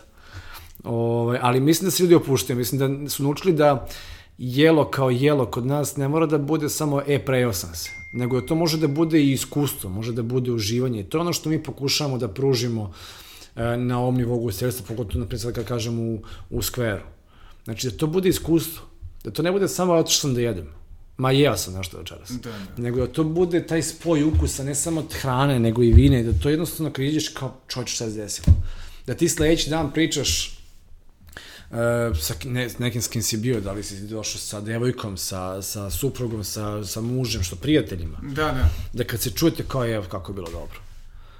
[0.83, 3.87] Ovaj, ali mislim da se ljudi opuštaju, mislim da su naučili da
[4.39, 7.89] jelo kao jelo kod nas ne mora da bude samo e, prejao sam se.
[8.11, 11.03] Nego to može da bude i iskustvo, može da bude uživanje.
[11.03, 12.93] To je ono što mi pokušavamo da pružimo
[13.55, 16.19] e, na ovom nivou ugostiteljstva, pogotovo, na sad kad kažem, u,
[16.49, 17.03] u skveru.
[17.63, 18.83] Znači, da to bude iskustvo.
[19.23, 20.67] Da to ne bude samo otišao sam da jedem.
[21.17, 22.29] Ma jeo sam nešto večeras.
[22.29, 22.83] Da, da.
[22.83, 26.23] Nego da to bude taj spoj ukusa, ne samo od hrane, nego i vine.
[26.23, 28.55] Da to jednostavno kad ideš kao čovječ šta se desilo.
[29.07, 30.58] Da ti sledeći dan pričaš
[32.21, 35.89] sa ne, nekim s kim si bio, da li si došao sa devojkom, sa, sa
[35.89, 38.17] suprugom, sa, sa mužem, što prijateljima.
[38.21, 38.69] Da, da.
[38.93, 40.79] Da kad se čujete kao je, kako je bilo dobro.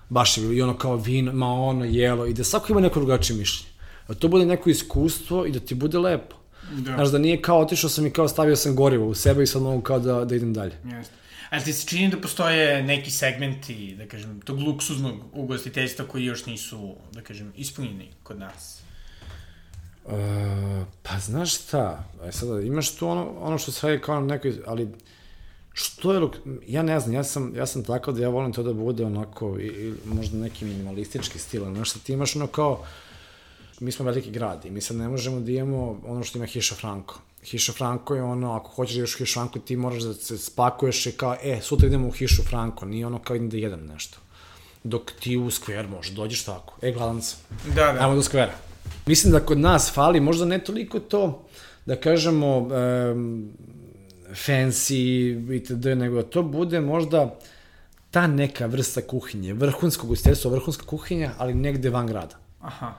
[0.09, 2.99] Baš je bilo i ono kao vino, ma ono, jelo, i da svako ima neko
[2.99, 3.69] drugačije mišljenje.
[4.07, 6.35] Da to bude neko iskustvo i da ti bude lepo.
[6.71, 6.93] Da.
[6.95, 9.61] Znaš, da nije kao otišao sam i kao stavio sam gorivo u sebe i sad
[9.61, 10.77] mogu kao da, da idem dalje.
[10.85, 11.13] Jeste.
[11.49, 16.45] Ali ti se čini da postoje neki segmenti, da kažem, tog luksuznog ugostiteljstva koji još
[16.45, 18.78] nisu, da kažem, ispunjeni kod nas?
[20.09, 20.15] Uh,
[21.03, 24.87] pa znaš šta, aj sada, imaš tu ono, ono što se radi kao nekoj, ali
[25.73, 26.29] što je,
[26.67, 29.59] ja ne znam, ja sam, ja sam tako da ja volim to da bude onako,
[29.59, 32.83] i, i možda neki minimalistički stil, znaš šta ti imaš ono kao,
[33.79, 36.75] mi smo veliki grad i mi sad ne možemo da imamo ono što ima Hiša
[36.75, 37.19] Franko.
[37.43, 40.37] Hiša Franko je ono, ako hoćeš da ideš u Hišu Franko, ti moraš da se
[40.37, 43.85] spakuješ i kao, e, sutra idemo u Hišu Franko, nije ono kao idem da jedem
[43.85, 44.17] nešto.
[44.83, 47.39] Dok ti u skver možeš, dođeš tako, e, gladan sam.
[47.75, 47.99] Da, da.
[47.99, 48.68] Ajmo do skvera.
[49.09, 51.45] Mislim da kod nas fali možda ne toliko to,
[51.85, 53.51] da kažemo, um,
[54.29, 57.39] fancy itd., nego da to bude možda
[58.11, 62.37] ta neka vrsta kuhinje, vrhunskog ustedstva, vrhunska kuhinja, ali negde van grada.
[62.61, 62.93] Aha.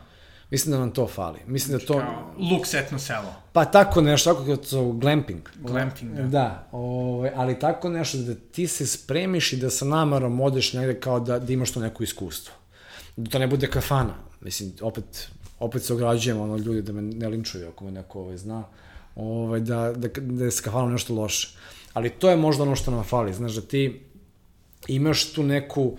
[0.50, 1.38] Mislim da nam to fali.
[1.46, 1.94] Mislim da to...
[1.94, 3.34] Kao luks etno selo.
[3.52, 5.48] Pa tako nešto, tako kao to glamping.
[5.60, 6.22] Glamping, da.
[6.22, 11.00] Da, ovaj, ali tako nešto da ti se spremiš i da sa namarom odeš negde
[11.00, 12.54] kao da, da imaš to neko iskustvo.
[13.16, 14.14] Da to ne bude kafana.
[14.40, 15.30] Mislim, opet,
[15.60, 18.64] opet se ograđujem ono ljudi da me ne linčuju ako me neko ovaj, zna.
[19.16, 21.56] Ovaj, da, da, da je s kafanom nešto loše.
[21.92, 23.34] Ali to je možda ono što nam fali.
[23.34, 24.00] Znaš, da ti
[24.88, 25.96] imaš tu neku...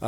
[0.00, 0.06] Uh,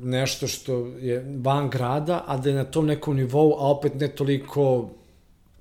[0.00, 4.08] nešto što je van grada, a da je na tom nekom nivou, a opet ne
[4.08, 4.90] toliko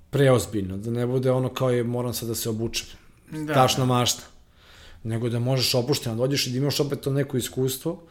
[0.09, 2.87] preozbiljno, da ne bude ono kao je moram sad da se obučem,
[3.31, 3.93] da, tašna da.
[3.93, 4.23] mašta,
[5.03, 8.03] nego da možeš opušteno da dođeš i da imaš opet to neko iskustvo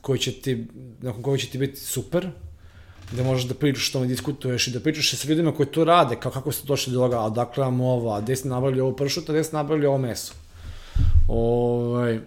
[0.00, 0.66] koje će ti,
[1.00, 2.30] nakon koje će ti biti super,
[3.12, 6.32] da možeš da pričaš tome, diskutuješ i da pričaš sa ljudima koji to rade, kao
[6.32, 9.28] kako ste došli do toga, a dakle vam ovo, a gde ste nabavili ovo pršut,
[9.28, 10.32] a gde ste nabavili ovo meso.
[11.28, 12.20] Ovaj,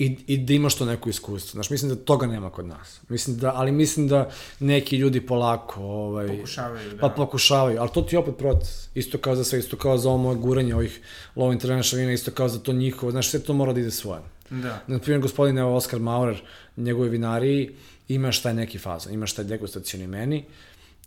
[0.00, 1.52] i, i da imaš to neko iskustvo.
[1.52, 3.00] Znaš, mislim da toga nema kod nas.
[3.08, 5.82] Mislim da, ali mislim da neki ljudi polako...
[5.82, 6.98] Ovaj, pokušavaju, da.
[6.98, 8.88] Pa pokušavaju, ali to ti je opet proces.
[8.94, 11.00] Isto kao za sve, isto kao za ovo guranje ovih
[11.36, 13.12] lovo interneša vina, isto kao za to njihovo.
[13.12, 14.20] Znaš, sve to mora da ide svoje.
[14.50, 14.82] Da.
[14.86, 16.42] Na primjer, gospodin evo, Oskar Maurer,
[16.76, 17.70] njegove vinariji,
[18.14, 20.44] imaš taj neki fazon, imaš taj degustacioni meni,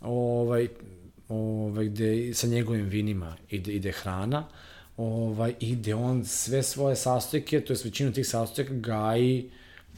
[0.02, 0.68] ovaj,
[1.30, 4.48] ovaj, gde sa njegovim vinima ide, ide hrana,
[4.98, 9.52] ovaj, i gde on sve svoje sastojke, to je većinu tih sastojaka gaji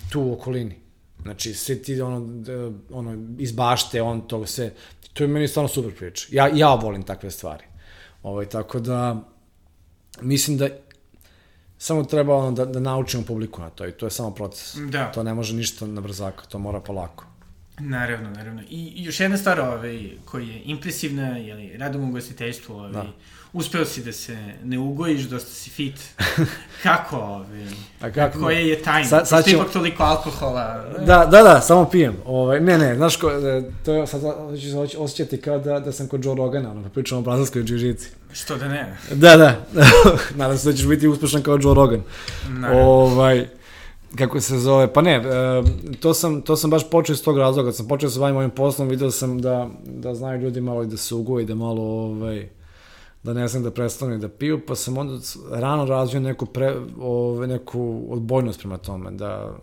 [0.09, 0.75] tu u okolini.
[1.21, 2.43] Znači, sve ti, ono,
[2.89, 4.73] ono, iz bašte, on to sve,
[5.13, 6.27] to je meni stvarno super priča.
[6.31, 7.63] Ja, ja volim takve stvari.
[8.23, 9.29] Ovaj, tako da,
[10.21, 10.69] mislim da
[11.77, 14.75] samo treba ono da, da naučimo publiku na to i to je samo proces.
[14.75, 15.11] Da.
[15.11, 17.25] To ne može ništa na brzaka, to mora polako.
[17.79, 18.61] Naravno, naravno.
[18.69, 23.05] I, još jedna stvar ovaj, koja je impresivna, li, radom u gostiteljstvu, ovaj, da
[23.55, 25.95] uspeo si da se ne ugojiš, dosta si fit.
[26.83, 27.67] kako, ove,
[28.01, 28.39] A kako?
[28.39, 29.07] Koje je tajna?
[29.07, 29.61] Sa, sad ćemo...
[29.61, 30.85] ipak toliko alkohola.
[31.05, 32.15] Da, da, da, samo pijem.
[32.25, 34.21] Ovaj, ne, ne, znaš ko, e, to je, sad
[34.61, 38.09] ću se osjećati kao da, da sam kod Joe Rogana, ono, pričamo o brazilskoj džižici.
[38.33, 38.97] Što da ne?
[39.11, 39.65] Da, da.
[40.39, 42.01] Nadam se da ćeš biti uspešan kao Joe Rogan.
[42.49, 42.83] Naravno.
[42.83, 43.47] Ovaj,
[44.15, 45.21] kako se zove, pa ne, e,
[45.99, 48.37] to sam, to sam baš počeo iz tog razloga, kad sam počeo da se bavim
[48.37, 51.83] ovim poslom, video sam da, da znaju ljudi malo i da se ugoji, da malo,
[51.83, 52.49] ovaj,
[53.25, 55.19] da ne znam da prestane da piju, pa sam onda
[55.51, 59.57] rano razvio neku, pre, ove, neku odbojnost prema tome, da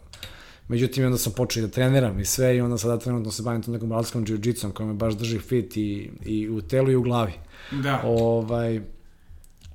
[0.69, 3.75] Međutim, onda sam počeo da treniram i sve i onda sada trenutno se bavim tom
[3.75, 7.33] nekom brazilskom jiu-jitsom koja me baš drži fit i, i u telu i u glavi.
[7.71, 8.03] Da.
[8.05, 8.81] Ovaj,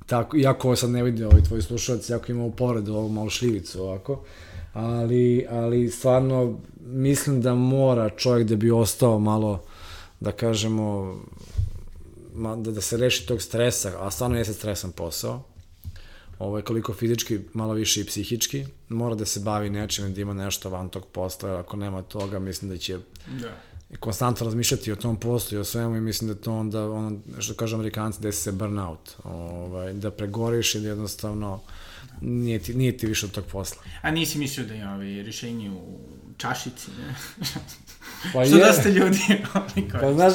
[0.06, 3.30] tako, iako ovo sad ne vidi ovaj tvoj slušalac, jako ima u poredu ovu malu
[3.30, 4.24] šljivicu ovako,
[4.74, 9.64] ali, ali stvarno mislim da mora čovjek da bi ostao malo,
[10.20, 11.16] da kažemo,
[12.58, 15.44] da, da se reši tog stresa, a stvarno jeste stresan posao,
[16.40, 20.70] ovaj, koliko fizički, malo više i psihički, mora da se bavi nečim, da ima nešto
[20.70, 23.58] van tog posla, jer ako nema toga, mislim da će da.
[24.00, 27.54] konstantno razmišljati o tom poslu i o svemu i mislim da to onda, ono, što
[27.54, 31.62] kažu amerikanci, desi se burnout, ovaj, da pregoriš i da jednostavno
[32.22, 33.84] nije ti, nije ti više od tog posla.
[34.02, 36.00] A nisi mislio da je ovaj, rješenje u
[36.38, 37.16] čašici, ne?
[38.34, 38.48] Pa je.
[38.48, 39.20] Što dosta ljudi
[40.02, 40.34] Pa znaš,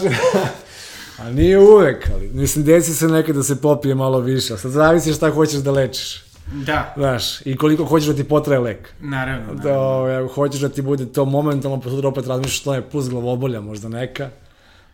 [1.19, 4.71] A nije uvek, ali mislim, desi se nekad da se popije malo više, a sad
[4.71, 6.23] zavisi šta hoćeš da lečiš.
[6.53, 8.95] Da, Znaš, i koliko hoćeš da ti potraje lek.
[9.01, 9.47] naravno.
[9.47, 9.63] naravno.
[9.63, 12.91] Da, ovaj, ako hoćeš da ti bude to momentalno, pa sutra opet razmišljaš što je
[12.91, 14.31] plus glavobolja možda neka,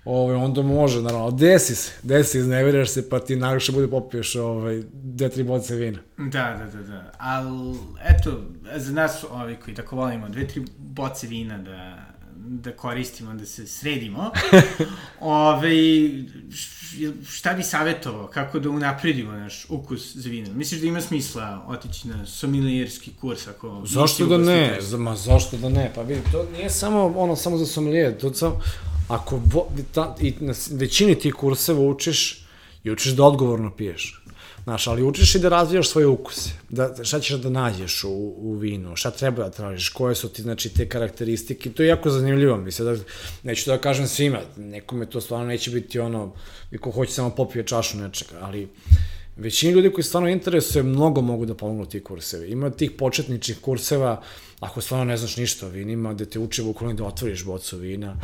[0.04, 4.36] ovaj, onda može, naravno, desi se, desi se, izneveriraš se, pa ti najviše bude popiješ
[4.36, 5.98] ovaj, dve, tri boce vina.
[6.16, 7.12] Da, da, da, da.
[7.18, 8.40] Ali, eto,
[8.76, 12.07] za nas, ovi koji tako volimo, dve, tri boce vina da,
[12.48, 14.30] da koristimo, da se sredimo,
[15.20, 15.70] ove,
[17.28, 20.54] šta bi savjetovao, kako da unapredimo naš ukus za vino?
[20.54, 23.82] Misliš da ima smisla otići na somilijerski kurs ako...
[23.86, 24.76] Zašto da ne?
[24.80, 25.92] Za- Ma zašto da ne?
[25.94, 28.60] Pa vidi, to nije samo ono samo za sommelier, to samo
[29.08, 32.44] ako vo, ta, i na većini tih kurseva učiš
[32.84, 34.22] i učiš da odgovorno piješ.
[34.68, 36.50] Znaš, ali učiš i da razvijaš svoje ukuse.
[36.68, 40.42] Da, šta ćeš da nađeš u, u vinu, šta treba da tražiš, koje su ti,
[40.42, 41.70] znači, te karakteristike.
[41.70, 43.00] To je jako zanimljivo, mislim da,
[43.42, 46.32] neću da kažem svima, nekome to stvarno neće biti ono,
[46.80, 48.68] ko hoće samo popije čašu nečega, ali
[49.36, 52.50] većini ljudi koji stvarno interesuje, mnogo mogu da pomognu ti kursevi.
[52.50, 54.22] Ima tih početničnih kurseva,
[54.60, 58.16] ako stvarno ne znaš ništa o vinima, gde te uče bukvalno da otvoriš bocu vina.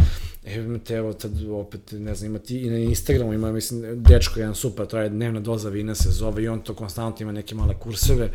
[0.45, 4.41] Evo imate, evo, tad opet, ne znam, ima ti i na Instagramu, ima, mislim, dečko
[4.41, 7.55] jedan super, to je dnevna doza vina se zove i on to konstantno ima neke
[7.55, 8.31] male kurseve.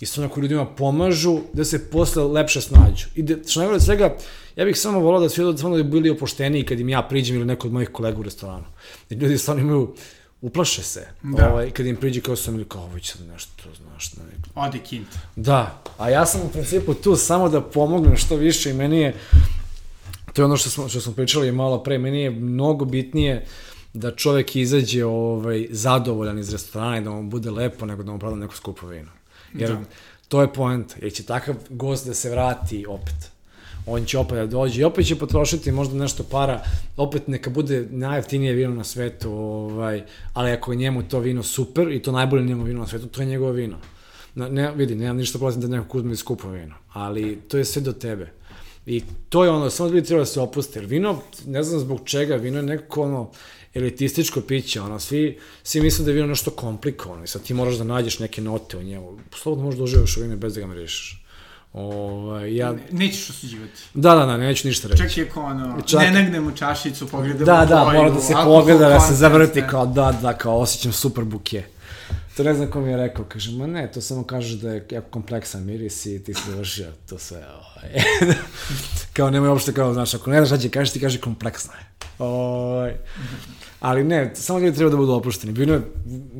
[0.00, 3.06] I stvarno ako ljudima pomažu da se posle lepše snađu.
[3.14, 4.16] I da, što najgore od svega,
[4.56, 7.02] ja bih samo volao da svi ljudi stvarno da bi bili opušteniji kad im ja
[7.02, 8.64] priđem ili neko od mojih kolega u restoranu.
[9.10, 9.94] Da ljudi stvarno imaju,
[10.40, 11.06] uplaše se.
[11.22, 11.50] Da.
[11.50, 14.22] Ovaj, kad im priđe kao sam ili kao ovo će sad nešto, znaš, ne,
[14.54, 15.08] Ode kint.
[15.36, 19.14] Da, a ja sam u principu tu samo da pomognem što više i meni je,
[20.38, 23.44] to je ono što smo, što smo pričali malo pre, meni je mnogo bitnije
[23.92, 28.18] da čovek izađe ovaj, zadovoljan iz restorana i da mu bude lepo nego da mu
[28.18, 29.10] prodam neku skupo vino.
[29.54, 29.80] Jer Da.
[30.28, 33.30] to je poenta, jer će takav gost da se vrati opet.
[33.86, 36.62] On će opet da dođe i opet će potrošiti možda nešto para,
[36.96, 40.02] opet neka bude najjeftinije vino na svetu, ovaj,
[40.34, 43.20] ali ako je njemu to vino super i to najbolje njemu vino na svetu, to
[43.20, 43.76] je njegovo vino.
[44.34, 47.82] Na, ne, vidi, nemam ništa protiv da neko uzme skupo vino, ali to je sve
[47.82, 48.37] do tebe.
[48.88, 52.00] I to je ono, samo ljudi treba da se opuste, jer vino, ne znam zbog
[52.04, 53.30] čega, vino je nekako ono,
[53.74, 57.74] elitističko piće, ono, svi, svi misle da je vino nešto komplikovano i sad ti moraš
[57.74, 59.18] da nađeš neke note u njemu.
[59.36, 61.24] Slobodno možeš da uživaš u vinu bez da ga mirišeš.
[61.72, 63.72] Ovaj, ja, Nećeš osuđivati.
[63.94, 65.02] da, da, da, neću ništa reći.
[65.02, 68.88] Čak i ako ono, Čak- ne nagnemo čašicu, pogledamo Da, da, mora da se pogleda,
[68.88, 69.68] da se zavrti ne.
[69.68, 71.62] kao da, da, kao osjećam super buke.
[72.38, 74.86] To ne znam ko mi je rekao, kaže, ma ne, to samo kažeš da je
[74.90, 78.02] jako kompleksan miris i ti si završio to sve, ovaj.
[79.16, 81.86] kao nemoj uopšte kao, znaš, ako ne znaš šta će kažeš, ti kaže kompleksna je.
[82.18, 82.94] Ovaj.
[83.80, 85.52] Ali ne, samo ljudi treba da budu opušteni.
[85.52, 85.80] Vino je,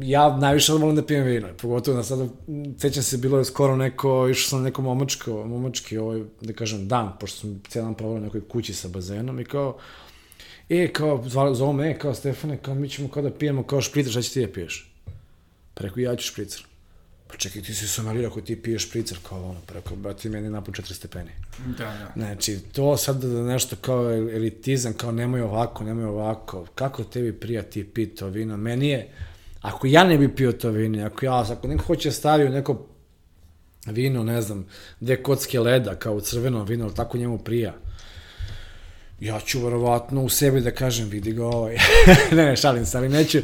[0.02, 2.26] ja najviše volim da pijem vino, pogotovo na sada,
[2.78, 6.88] sećam se, bilo je skoro neko, išao sam na neko momačko, momački, ovaj, da kažem,
[6.88, 9.78] dan, pošto sam cijel dan provao nekoj kući sa bazenom i kao,
[10.68, 14.12] e, kao, zovu me, e, kao, Stefane, kao, mi ćemo kao da pijemo kao špricer,
[14.12, 14.87] šta će ti da piješ?
[15.78, 16.64] Pa rekao, ja ću špricer.
[17.28, 20.50] Pa čekaj, ti si sommelier ako ti piješ špricer, kao ono, pa rekao, brate, meni
[20.50, 21.30] napun 4 stepeni.
[21.66, 22.12] Da, da.
[22.16, 27.62] Znači, to sad da nešto kao elitizam, kao nemoj ovako, nemoj ovako, kako tebi prija
[27.62, 28.56] ti pi to vino?
[28.56, 29.12] Meni je,
[29.60, 32.86] ako ja ne bi pio to vino, ako ja, ako neko hoće stavio neko
[33.86, 34.66] vino, ne znam,
[35.00, 37.74] dve kocke leda, kao u crvenom vino, ali tako njemu prija,
[39.20, 41.76] ja ću verovatno u sebi da kažem, vidi ga ovaj.
[42.36, 43.38] ne, ne, šalim se, ali neću,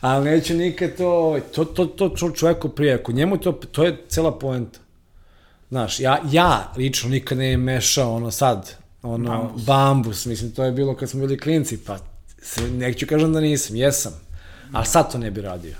[0.00, 3.96] ali neću nikad to, ovaj, to, to, to, čoveku prije, ako njemu to, to je
[4.08, 4.78] cela poenta.
[5.68, 9.64] Znaš, ja, ja lično nikad ne mešao ono sad, ono, Bambus.
[9.64, 10.26] bambus.
[10.26, 11.98] mislim, to je bilo kad smo bili klinci, pa
[12.42, 14.12] se, neću kažem da nisam, jesam,
[14.72, 15.74] ali sad to ne bi radio.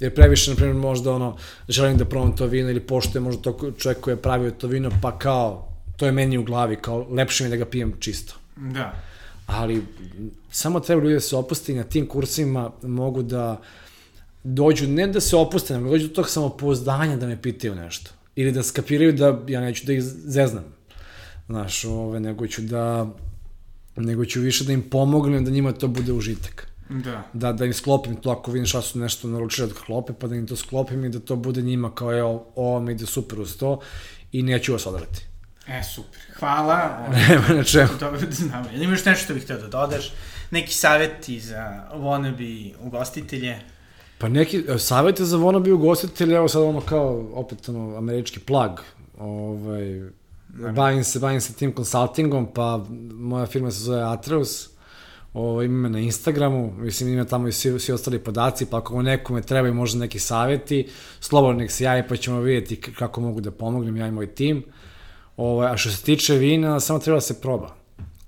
[0.00, 1.36] Jer previše, na primjer, možda ono,
[1.68, 4.90] želim da probam to vino ili poštujem možda to čovjek koji je pravio to vino,
[5.02, 8.94] pa kao, to je meni u glavi, kao, lepše mi da ga pijem čisto Da.
[9.46, 9.82] ali
[10.50, 13.60] samo treba ljudi da se opuste i na tim kursima mogu da
[14.44, 18.10] dođu, ne da se opuste, nego dođu do tog samopouzdanja da me pitaju nešto.
[18.36, 20.64] Ili da skapiraju da ja neću da ih zeznam.
[21.46, 23.14] Znaš, ove, nego ću da
[23.96, 26.68] nego ću više da im pomognem da njima to bude užitak.
[26.88, 27.22] Da.
[27.32, 30.34] Da, da im sklopim to ako vidim šta su nešto naručili da sklope, pa da
[30.34, 33.56] im to sklopim i da to bude njima kao evo, ovo mi ide super uz
[33.56, 33.80] to
[34.32, 35.26] i neću vas odrati.
[35.68, 36.20] E, super.
[36.38, 36.98] Hvala.
[37.00, 37.88] Ovo, Nema na čemu.
[38.00, 38.68] Dobro da znamo.
[38.72, 40.12] Jel imaš nešto što bih htio da dodaš?
[40.50, 43.60] Neki savjeti za wannabe ugostitelje?
[44.18, 48.80] Pa neki e, savjete za wannabe ugostitelja, evo sad ono kao, opet ono, američki plug,
[49.18, 50.02] ovaj,
[50.74, 54.68] bavim se, bavim se tim konsultingom, pa moja firma se zove Atreus,
[55.34, 59.02] ovaj, ima me na Instagramu, mislim ima tamo i svi, svi ostali podaci, pa ako
[59.02, 60.88] nekome trebaju možda neki savjeti,
[61.20, 64.64] slobodno nek se javi pa ćemo vidjeti kako mogu da pomognem ja i moj tim.
[65.36, 67.74] Ovaj, a što se tiče vina, samo treba da se proba.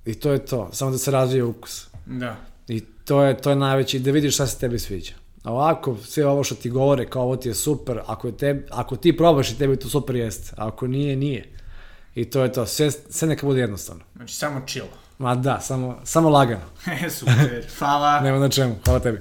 [0.05, 1.87] I to je to, samo da se razvije ukus.
[2.07, 2.37] Da.
[2.69, 5.13] I to je, to je najveći, da vidiš šta se tebi sviđa.
[5.43, 8.67] A ovako, sve ovo što ti govore, kao ovo ti je super, ako, je tebi,
[8.71, 11.49] ako ti probaš i tebi to super jeste, a ako nije, nije.
[12.15, 14.05] I to je to, sve, sve neka bude jednostavno.
[14.17, 14.87] Znači, samo chill.
[15.19, 16.65] Ma da, samo, samo lagano.
[17.19, 18.21] Super, hvala.
[18.25, 19.21] Nema na čemu, hvala tebi.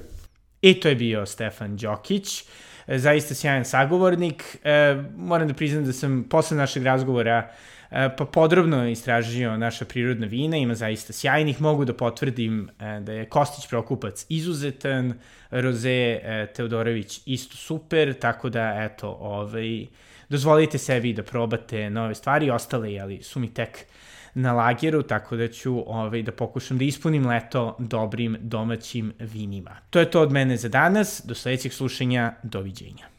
[0.60, 2.44] I to je bio Stefan Đokić,
[2.86, 4.56] e, zaista sjajan sagovornik.
[4.64, 7.54] E, moram da priznam da sam posle našeg razgovora e,
[7.90, 13.28] pa podrobno istražio naša prirodna vina, ima zaista sjajnih, mogu da potvrdim e, da je
[13.28, 15.14] Kostić Prokupac izuzetan,
[15.50, 19.86] Roze e, Teodorović isto super, tako da eto, ovaj,
[20.28, 23.86] dozvolite sebi da probate nove stvari, ostale jeli, su mi tek
[24.34, 29.76] na lageru, tako da ću ovaj, da pokušam da ispunim leto dobrim domaćim vinima.
[29.90, 33.15] To je to od mene za danas, do sledećeg slušanja, doviđenja.